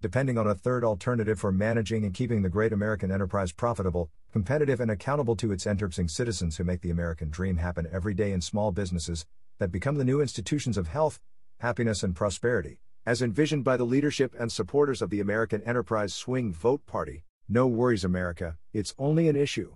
Depending 0.01 0.37
on 0.37 0.45
a 0.45 0.53
third 0.53 0.83
alternative 0.83 1.39
for 1.39 1.51
managing 1.51 2.03
and 2.03 2.13
keeping 2.13 2.41
the 2.43 2.49
great 2.49 2.71
American 2.71 3.11
enterprise 3.11 3.51
profitable, 3.51 4.11
competitive, 4.31 4.79
and 4.79 4.91
accountable 4.91 5.35
to 5.37 5.51
its 5.51 5.65
enterprising 5.65 6.07
citizens 6.07 6.57
who 6.57 6.63
make 6.63 6.81
the 6.81 6.91
American 6.91 7.29
dream 7.29 7.57
happen 7.57 7.87
every 7.91 8.13
day 8.13 8.31
in 8.31 8.39
small 8.39 8.71
businesses, 8.71 9.25
that 9.57 9.71
become 9.71 9.95
the 9.95 10.03
new 10.03 10.21
institutions 10.21 10.77
of 10.77 10.89
health, 10.89 11.19
happiness, 11.59 12.03
and 12.03 12.15
prosperity, 12.15 12.79
as 13.05 13.21
envisioned 13.21 13.63
by 13.63 13.77
the 13.77 13.83
leadership 13.83 14.35
and 14.37 14.51
supporters 14.51 15.01
of 15.01 15.09
the 15.09 15.21
American 15.21 15.61
Enterprise 15.63 16.13
Swing 16.13 16.53
Vote 16.53 16.85
Party. 16.85 17.23
No 17.47 17.65
worries, 17.65 18.03
America, 18.03 18.57
it's 18.73 18.93
only 18.99 19.29
an 19.29 19.35
issue. 19.35 19.75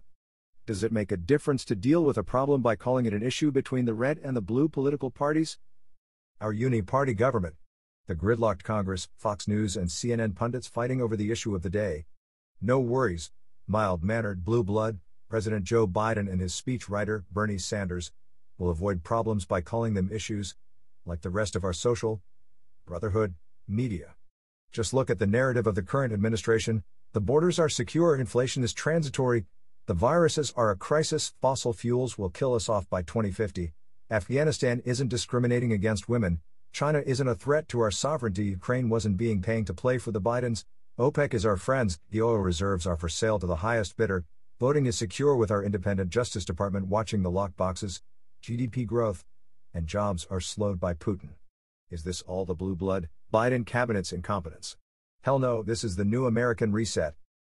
Does 0.65 0.83
it 0.83 0.91
make 0.91 1.11
a 1.11 1.17
difference 1.17 1.65
to 1.65 1.75
deal 1.75 2.03
with 2.03 2.17
a 2.17 2.23
problem 2.23 2.61
by 2.61 2.75
calling 2.75 3.07
it 3.07 3.13
an 3.13 3.23
issue 3.23 3.51
between 3.51 3.85
the 3.85 3.95
red 3.95 4.19
and 4.23 4.35
the 4.35 4.41
blue 4.41 4.69
political 4.69 5.09
parties? 5.09 5.57
Our 6.41 6.53
uni 6.53 6.83
party 6.83 7.15
government, 7.15 7.55
the 8.09 8.15
gridlocked 8.15 8.63
Congress, 8.63 9.07
Fox 9.17 9.47
News, 9.47 9.77
and 9.77 9.87
CNN 9.87 10.33
pundits 10.33 10.65
fighting 10.65 10.99
over 10.99 11.15
the 11.15 11.31
issue 11.31 11.53
of 11.53 11.61
the 11.61 11.69
day. 11.69 12.07
No 12.59 12.79
worries, 12.79 13.29
mild 13.67 14.03
mannered 14.03 14.43
blue 14.43 14.63
blood, 14.63 14.97
President 15.29 15.63
Joe 15.63 15.85
Biden 15.85 16.27
and 16.27 16.41
his 16.41 16.59
speechwriter, 16.59 17.25
Bernie 17.31 17.59
Sanders, 17.59 18.11
will 18.57 18.71
avoid 18.71 19.03
problems 19.03 19.45
by 19.45 19.61
calling 19.61 19.93
them 19.93 20.09
issues, 20.11 20.55
like 21.05 21.21
the 21.21 21.29
rest 21.29 21.55
of 21.55 21.63
our 21.63 21.71
social 21.71 22.23
brotherhood 22.87 23.35
media. 23.67 24.15
Just 24.71 24.91
look 24.91 25.11
at 25.11 25.19
the 25.19 25.27
narrative 25.27 25.67
of 25.67 25.75
the 25.75 25.83
current 25.83 26.11
administration 26.11 26.83
the 27.13 27.21
borders 27.21 27.59
are 27.59 27.69
secure, 27.69 28.15
inflation 28.15 28.63
is 28.63 28.73
transitory, 28.73 29.45
The 29.85 29.93
viruses 29.93 30.51
are 30.55 30.71
a 30.71 30.75
crisis, 30.75 31.33
fossil 31.41 31.73
fuels 31.73 32.17
will 32.17 32.31
kill 32.31 32.55
us 32.55 32.69
off 32.69 32.89
by 32.89 33.03
2050. 33.03 33.73
Afghanistan 34.09 34.81
isn't 34.83 35.09
discriminating 35.09 35.71
against 35.71 36.09
women, 36.09 36.41
China 36.71 37.01
isn't 37.05 37.27
a 37.27 37.35
threat 37.35 37.67
to 37.69 37.79
our 37.79 37.91
sovereignty, 37.91 38.45
Ukraine 38.45 38.89
wasn't 38.89 39.17
being 39.17 39.41
paying 39.41 39.65
to 39.65 39.73
play 39.73 39.97
for 39.97 40.11
the 40.11 40.21
Bidens, 40.21 40.63
OPEC 40.97 41.33
is 41.33 41.45
our 41.45 41.57
friends, 41.57 41.99
the 42.11 42.21
oil 42.21 42.37
reserves 42.37 42.85
are 42.85 42.97
for 42.97 43.09
sale 43.09 43.39
to 43.39 43.47
the 43.47 43.57
highest 43.57 43.97
bidder, 43.97 44.25
voting 44.59 44.85
is 44.85 44.97
secure 44.97 45.35
with 45.35 45.51
our 45.51 45.63
independent 45.63 46.09
Justice 46.09 46.45
Department 46.45 46.87
watching 46.87 47.23
the 47.23 47.31
lockboxes, 47.31 48.01
GDP 48.43 48.85
growth, 48.85 49.23
and 49.73 49.87
jobs 49.87 50.27
are 50.29 50.41
slowed 50.41 50.79
by 50.79 50.93
Putin. 50.93 51.29
Is 51.89 52.03
this 52.03 52.21
all 52.21 52.45
the 52.45 52.53
blue 52.53 52.75
blood, 52.75 53.09
Biden 53.33 53.65
cabinet's 53.65 54.11
incompetence? 54.11 54.77
Hell 55.23 55.39
no, 55.39 55.63
this 55.63 55.83
is 55.83 55.95
the 55.95 56.05
new 56.05 56.25
American 56.25 56.71
reset. 56.71 57.15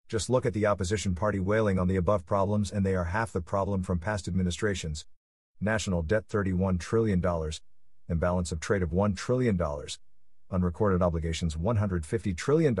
Just 0.08 0.30
look 0.30 0.44
at 0.44 0.52
the 0.52 0.66
opposition 0.66 1.14
party 1.14 1.38
wailing 1.38 1.78
on 1.78 1.88
the 1.88 1.96
above 1.96 2.26
problems, 2.26 2.70
and 2.70 2.84
they 2.84 2.94
are 2.94 3.04
half 3.04 3.32
the 3.32 3.40
problem 3.40 3.82
from 3.82 3.98
past 3.98 4.28
administrations. 4.28 5.06
National 5.60 6.02
debt 6.02 6.28
$31 6.28 6.78
trillion, 6.80 7.22
imbalance 8.10 8.52
of 8.52 8.60
trade 8.60 8.82
of 8.82 8.90
$1 8.90 9.16
trillion, 9.16 9.58
unrecorded 10.50 11.00
obligations 11.00 11.56
$150 11.56 12.36
trillion, 12.36 12.76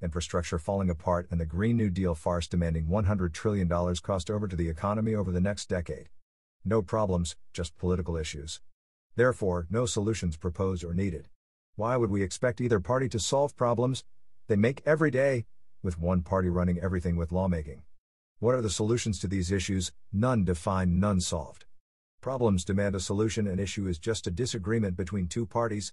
infrastructure 0.00 0.58
falling 0.58 0.88
apart, 0.88 1.26
and 1.30 1.40
the 1.40 1.46
Green 1.46 1.76
New 1.76 1.90
Deal 1.90 2.14
farce 2.14 2.46
demanding 2.46 2.86
$100 2.86 3.32
trillion 3.32 3.68
cost 3.96 4.30
over 4.30 4.48
to 4.48 4.56
the 4.56 4.68
economy 4.68 5.14
over 5.14 5.30
the 5.30 5.40
next 5.40 5.68
decade. 5.68 6.08
No 6.64 6.80
problems, 6.80 7.36
just 7.52 7.76
political 7.76 8.16
issues. 8.16 8.60
Therefore, 9.16 9.66
no 9.68 9.84
solutions 9.86 10.36
proposed 10.36 10.84
or 10.84 10.94
needed. 10.94 11.28
Why 11.74 11.96
would 11.96 12.10
we 12.10 12.22
expect 12.22 12.60
either 12.60 12.80
party 12.80 13.08
to 13.10 13.18
solve 13.18 13.56
problems 13.56 14.04
they 14.48 14.56
make 14.56 14.80
every 14.86 15.10
day, 15.10 15.44
with 15.82 15.98
one 15.98 16.22
party 16.22 16.48
running 16.48 16.78
everything 16.78 17.16
with 17.16 17.32
lawmaking. 17.32 17.82
What 18.38 18.54
are 18.54 18.62
the 18.62 18.70
solutions 18.70 19.18
to 19.20 19.28
these 19.28 19.50
issues? 19.50 19.92
None 20.12 20.44
defined, 20.44 21.00
none 21.00 21.20
solved. 21.20 21.65
Problems 22.26 22.64
demand 22.64 22.96
a 22.96 22.98
solution, 22.98 23.46
an 23.46 23.60
issue 23.60 23.86
is 23.86 24.00
just 24.00 24.26
a 24.26 24.32
disagreement 24.32 24.96
between 24.96 25.28
two 25.28 25.46
parties. 25.46 25.92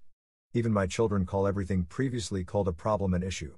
Even 0.56 0.74
my 0.74 0.88
children 0.88 1.28
call 1.28 1.46
everything 1.46 1.84
previously 1.84 2.44
called 2.44 2.68
a 2.68 2.74
problem 2.74 3.14
an 3.14 3.22
issue. 3.22 3.54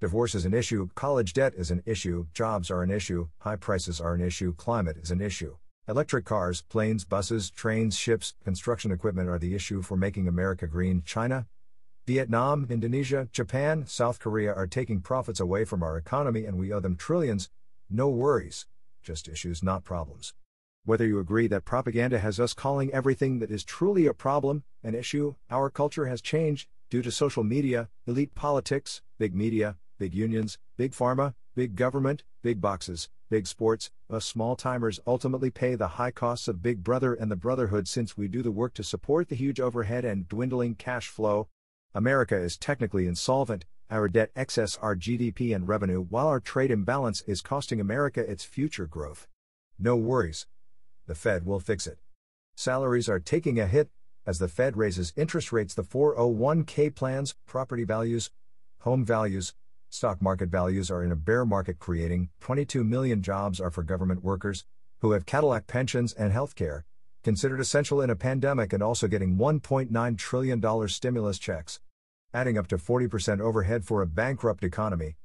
Divorce 0.00 0.36
is 0.36 0.44
an 0.44 0.54
issue, 0.54 0.88
college 0.94 1.32
debt 1.32 1.52
is 1.56 1.72
an 1.72 1.82
issue, 1.84 2.26
jobs 2.32 2.70
are 2.70 2.84
an 2.84 2.92
issue, 2.92 3.26
high 3.38 3.56
prices 3.56 4.00
are 4.00 4.14
an 4.14 4.20
issue, 4.20 4.54
climate 4.54 4.98
is 4.98 5.10
an 5.10 5.20
issue. 5.20 5.56
Electric 5.88 6.24
cars, 6.24 6.62
planes, 6.62 7.04
buses, 7.04 7.50
trains, 7.50 7.98
ships, 7.98 8.34
construction 8.44 8.92
equipment 8.92 9.28
are 9.28 9.40
the 9.40 9.56
issue 9.56 9.82
for 9.82 9.96
making 9.96 10.28
America 10.28 10.68
green. 10.68 11.02
China, 11.04 11.48
Vietnam, 12.06 12.68
Indonesia, 12.70 13.28
Japan, 13.32 13.84
South 13.88 14.20
Korea 14.20 14.54
are 14.54 14.68
taking 14.68 15.00
profits 15.00 15.40
away 15.40 15.64
from 15.64 15.82
our 15.82 15.96
economy 15.96 16.44
and 16.44 16.56
we 16.56 16.72
owe 16.72 16.78
them 16.78 16.94
trillions. 16.94 17.50
No 17.90 18.08
worries. 18.08 18.66
Just 19.02 19.26
issues, 19.26 19.60
not 19.60 19.82
problems. 19.82 20.34
Whether 20.84 21.06
you 21.06 21.20
agree 21.20 21.46
that 21.46 21.64
propaganda 21.64 22.18
has 22.18 22.40
us 22.40 22.54
calling 22.54 22.92
everything 22.92 23.38
that 23.38 23.52
is 23.52 23.62
truly 23.62 24.06
a 24.06 24.12
problem 24.12 24.64
an 24.82 24.96
issue, 24.96 25.36
our 25.48 25.70
culture 25.70 26.06
has 26.06 26.20
changed 26.20 26.68
due 26.90 27.02
to 27.02 27.10
social 27.12 27.44
media, 27.44 27.88
elite 28.04 28.34
politics, 28.34 29.00
big 29.16 29.32
media, 29.32 29.76
big 30.00 30.12
unions, 30.12 30.58
big 30.76 30.90
pharma, 30.90 31.34
big 31.54 31.76
government, 31.76 32.24
big 32.42 32.60
boxes, 32.60 33.08
big 33.30 33.46
sports, 33.46 33.92
us 34.10 34.24
small 34.24 34.56
timers 34.56 34.98
ultimately 35.06 35.50
pay 35.50 35.76
the 35.76 35.86
high 35.86 36.10
costs 36.10 36.48
of 36.48 36.62
Big 36.62 36.82
Brother 36.82 37.14
and 37.14 37.30
the 37.30 37.36
Brotherhood 37.36 37.86
since 37.86 38.16
we 38.16 38.26
do 38.26 38.42
the 38.42 38.50
work 38.50 38.74
to 38.74 38.82
support 38.82 39.28
the 39.28 39.36
huge 39.36 39.60
overhead 39.60 40.04
and 40.04 40.26
dwindling 40.26 40.74
cash 40.74 41.06
flow, 41.06 41.46
America 41.94 42.36
is 42.36 42.56
technically 42.56 43.06
insolvent, 43.06 43.66
our 43.88 44.08
debt 44.08 44.32
excess 44.34 44.76
our 44.78 44.96
GDP 44.96 45.54
and 45.54 45.68
revenue, 45.68 46.00
while 46.02 46.26
our 46.26 46.40
trade 46.40 46.72
imbalance 46.72 47.22
is 47.28 47.40
costing 47.40 47.80
America 47.80 48.28
its 48.28 48.42
future 48.42 48.88
growth. 48.88 49.28
No 49.78 49.94
worries. 49.94 50.48
The 51.06 51.14
Fed 51.14 51.44
will 51.44 51.60
fix 51.60 51.86
it. 51.86 51.98
Salaries 52.56 53.08
are 53.08 53.18
taking 53.18 53.58
a 53.58 53.66
hit 53.66 53.90
as 54.26 54.38
the 54.38 54.48
Fed 54.48 54.76
raises 54.76 55.12
interest 55.16 55.52
rates. 55.52 55.74
The 55.74 55.82
401k 55.82 56.94
plans, 56.94 57.34
property 57.46 57.84
values, 57.84 58.30
home 58.80 59.04
values, 59.04 59.54
stock 59.88 60.22
market 60.22 60.48
values 60.48 60.90
are 60.90 61.02
in 61.02 61.12
a 61.12 61.16
bear 61.16 61.44
market, 61.44 61.78
creating 61.78 62.30
22 62.40 62.84
million 62.84 63.22
jobs 63.22 63.60
are 63.60 63.70
for 63.70 63.82
government 63.82 64.22
workers 64.22 64.64
who 65.00 65.12
have 65.12 65.26
Cadillac 65.26 65.66
pensions 65.66 66.12
and 66.12 66.32
health 66.32 66.54
care, 66.54 66.84
considered 67.24 67.58
essential 67.58 68.00
in 68.00 68.08
a 68.08 68.16
pandemic 68.16 68.72
and 68.72 68.82
also 68.82 69.08
getting 69.08 69.36
$1.9 69.36 70.18
trillion 70.18 70.88
stimulus 70.88 71.38
checks, 71.40 71.80
adding 72.32 72.56
up 72.56 72.68
to 72.68 72.76
40% 72.76 73.40
overhead 73.40 73.84
for 73.84 74.00
a 74.00 74.06
bankrupt 74.06 74.62
economy. 74.62 75.16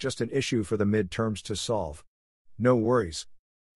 Just 0.00 0.20
an 0.20 0.30
issue 0.32 0.64
for 0.64 0.76
the 0.76 0.84
midterms 0.84 1.42
to 1.42 1.54
solve. 1.54 2.04
No 2.58 2.74
worries. 2.74 3.26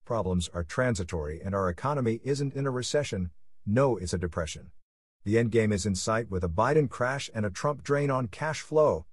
Problems 0.04 0.50
are 0.52 0.62
transitory 0.62 1.40
and 1.42 1.54
our 1.54 1.70
economy 1.70 2.20
isn't 2.24 2.54
in 2.54 2.66
a 2.66 2.70
recession, 2.70 3.30
no, 3.64 3.96
it's 3.96 4.12
a 4.12 4.18
depression. 4.18 4.70
The 5.24 5.36
endgame 5.36 5.72
is 5.72 5.86
in 5.86 5.94
sight 5.94 6.30
with 6.30 6.44
a 6.44 6.48
Biden 6.48 6.90
crash 6.90 7.30
and 7.34 7.46
a 7.46 7.50
Trump 7.50 7.82
drain 7.82 8.10
on 8.10 8.26
cash 8.28 8.60
flow. 8.60 9.06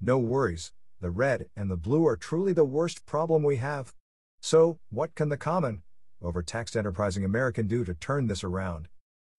No 0.00 0.18
worries, 0.18 0.72
the 1.00 1.10
red 1.10 1.46
and 1.56 1.68
the 1.68 1.76
blue 1.76 2.06
are 2.06 2.16
truly 2.16 2.52
the 2.52 2.64
worst 2.64 3.04
problem 3.06 3.42
we 3.42 3.56
have. 3.56 3.92
So, 4.40 4.78
what 4.90 5.16
can 5.16 5.30
the 5.30 5.36
common, 5.36 5.82
overtaxed 6.22 6.76
enterprising 6.76 7.24
American 7.24 7.66
do 7.66 7.84
to 7.84 7.94
turn 7.94 8.28
this 8.28 8.44
around? 8.44 8.86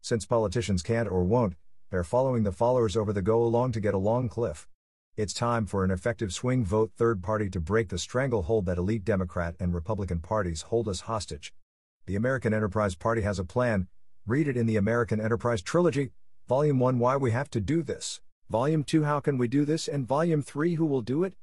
Since 0.01 0.25
politicians 0.25 0.83
can't 0.83 1.09
or 1.09 1.23
won't, 1.23 1.55
they're 1.89 2.03
following 2.03 2.43
the 2.43 2.51
followers 2.51 2.97
over 2.97 3.13
the 3.13 3.21
go 3.21 3.41
along 3.41 3.71
to 3.71 3.79
get 3.79 3.93
a 3.93 3.97
long 3.97 4.27
cliff. 4.27 4.67
It's 5.17 5.33
time 5.33 5.65
for 5.65 5.83
an 5.83 5.89
effective 5.89 6.31
swing 6.31 6.63
vote 6.63 6.91
third 6.95 7.23
party 7.23 7.49
to 7.49 7.59
break 7.59 7.89
the 7.89 7.97
stranglehold 7.97 8.67
that 8.67 8.77
elite 8.77 9.03
Democrat 9.03 9.55
and 9.59 9.73
Republican 9.73 10.19
parties 10.19 10.61
hold 10.61 10.87
us 10.87 11.01
hostage. 11.01 11.55
The 12.05 12.15
American 12.15 12.53
Enterprise 12.53 12.93
Party 12.93 13.23
has 13.23 13.39
a 13.39 13.43
plan. 13.43 13.87
Read 14.27 14.47
it 14.47 14.55
in 14.55 14.67
the 14.67 14.75
American 14.75 15.19
Enterprise 15.19 15.63
Trilogy, 15.63 16.11
Volume 16.47 16.77
1 16.77 16.99
Why 16.99 17.17
We 17.17 17.31
Have 17.31 17.49
to 17.49 17.59
Do 17.59 17.81
This, 17.81 18.21
Volume 18.51 18.83
2 18.83 19.05
How 19.05 19.19
Can 19.19 19.39
We 19.39 19.47
Do 19.47 19.65
This, 19.65 19.87
and 19.87 20.07
Volume 20.07 20.43
3 20.43 20.75
Who 20.75 20.85
Will 20.85 21.01
Do 21.01 21.23
It? 21.23 21.33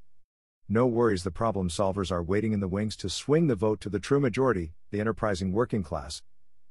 No 0.68 0.87
worries, 0.87 1.24
the 1.24 1.32
problem 1.32 1.68
solvers 1.68 2.12
are 2.12 2.22
waiting 2.22 2.52
in 2.52 2.60
the 2.60 2.68
wings 2.68 2.94
to 2.98 3.08
swing 3.08 3.48
the 3.48 3.56
vote 3.56 3.80
to 3.80 3.90
the 3.90 3.98
true 3.98 4.20
majority, 4.20 4.74
the 4.92 5.00
enterprising 5.00 5.50
working 5.50 5.82
class, 5.82 6.22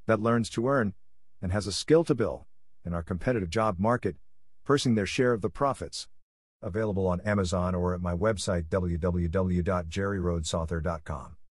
that 0.06 0.22
learns 0.22 0.50
to 0.52 0.70
earn, 0.70 0.94
and 1.42 1.52
has 1.52 1.68
a 1.68 1.74
skill 1.74 2.06
to 2.06 2.16
bill, 2.16 2.48
in 2.86 2.94
our 2.94 3.04
competitive 3.04 3.50
job 3.50 3.78
market, 3.78 4.16
pursing 4.64 4.96
their 4.96 5.06
share 5.06 5.34
of 5.34 5.42
the 5.42 5.50
profits. 5.50 6.08
Available 6.64 7.08
on 7.08 7.22
Amazon 7.22 7.76
or 7.76 7.94
at 7.94 8.02
my 8.02 8.16
website 8.16 8.64
www.jerryrhodesauthor.com. 8.70 11.36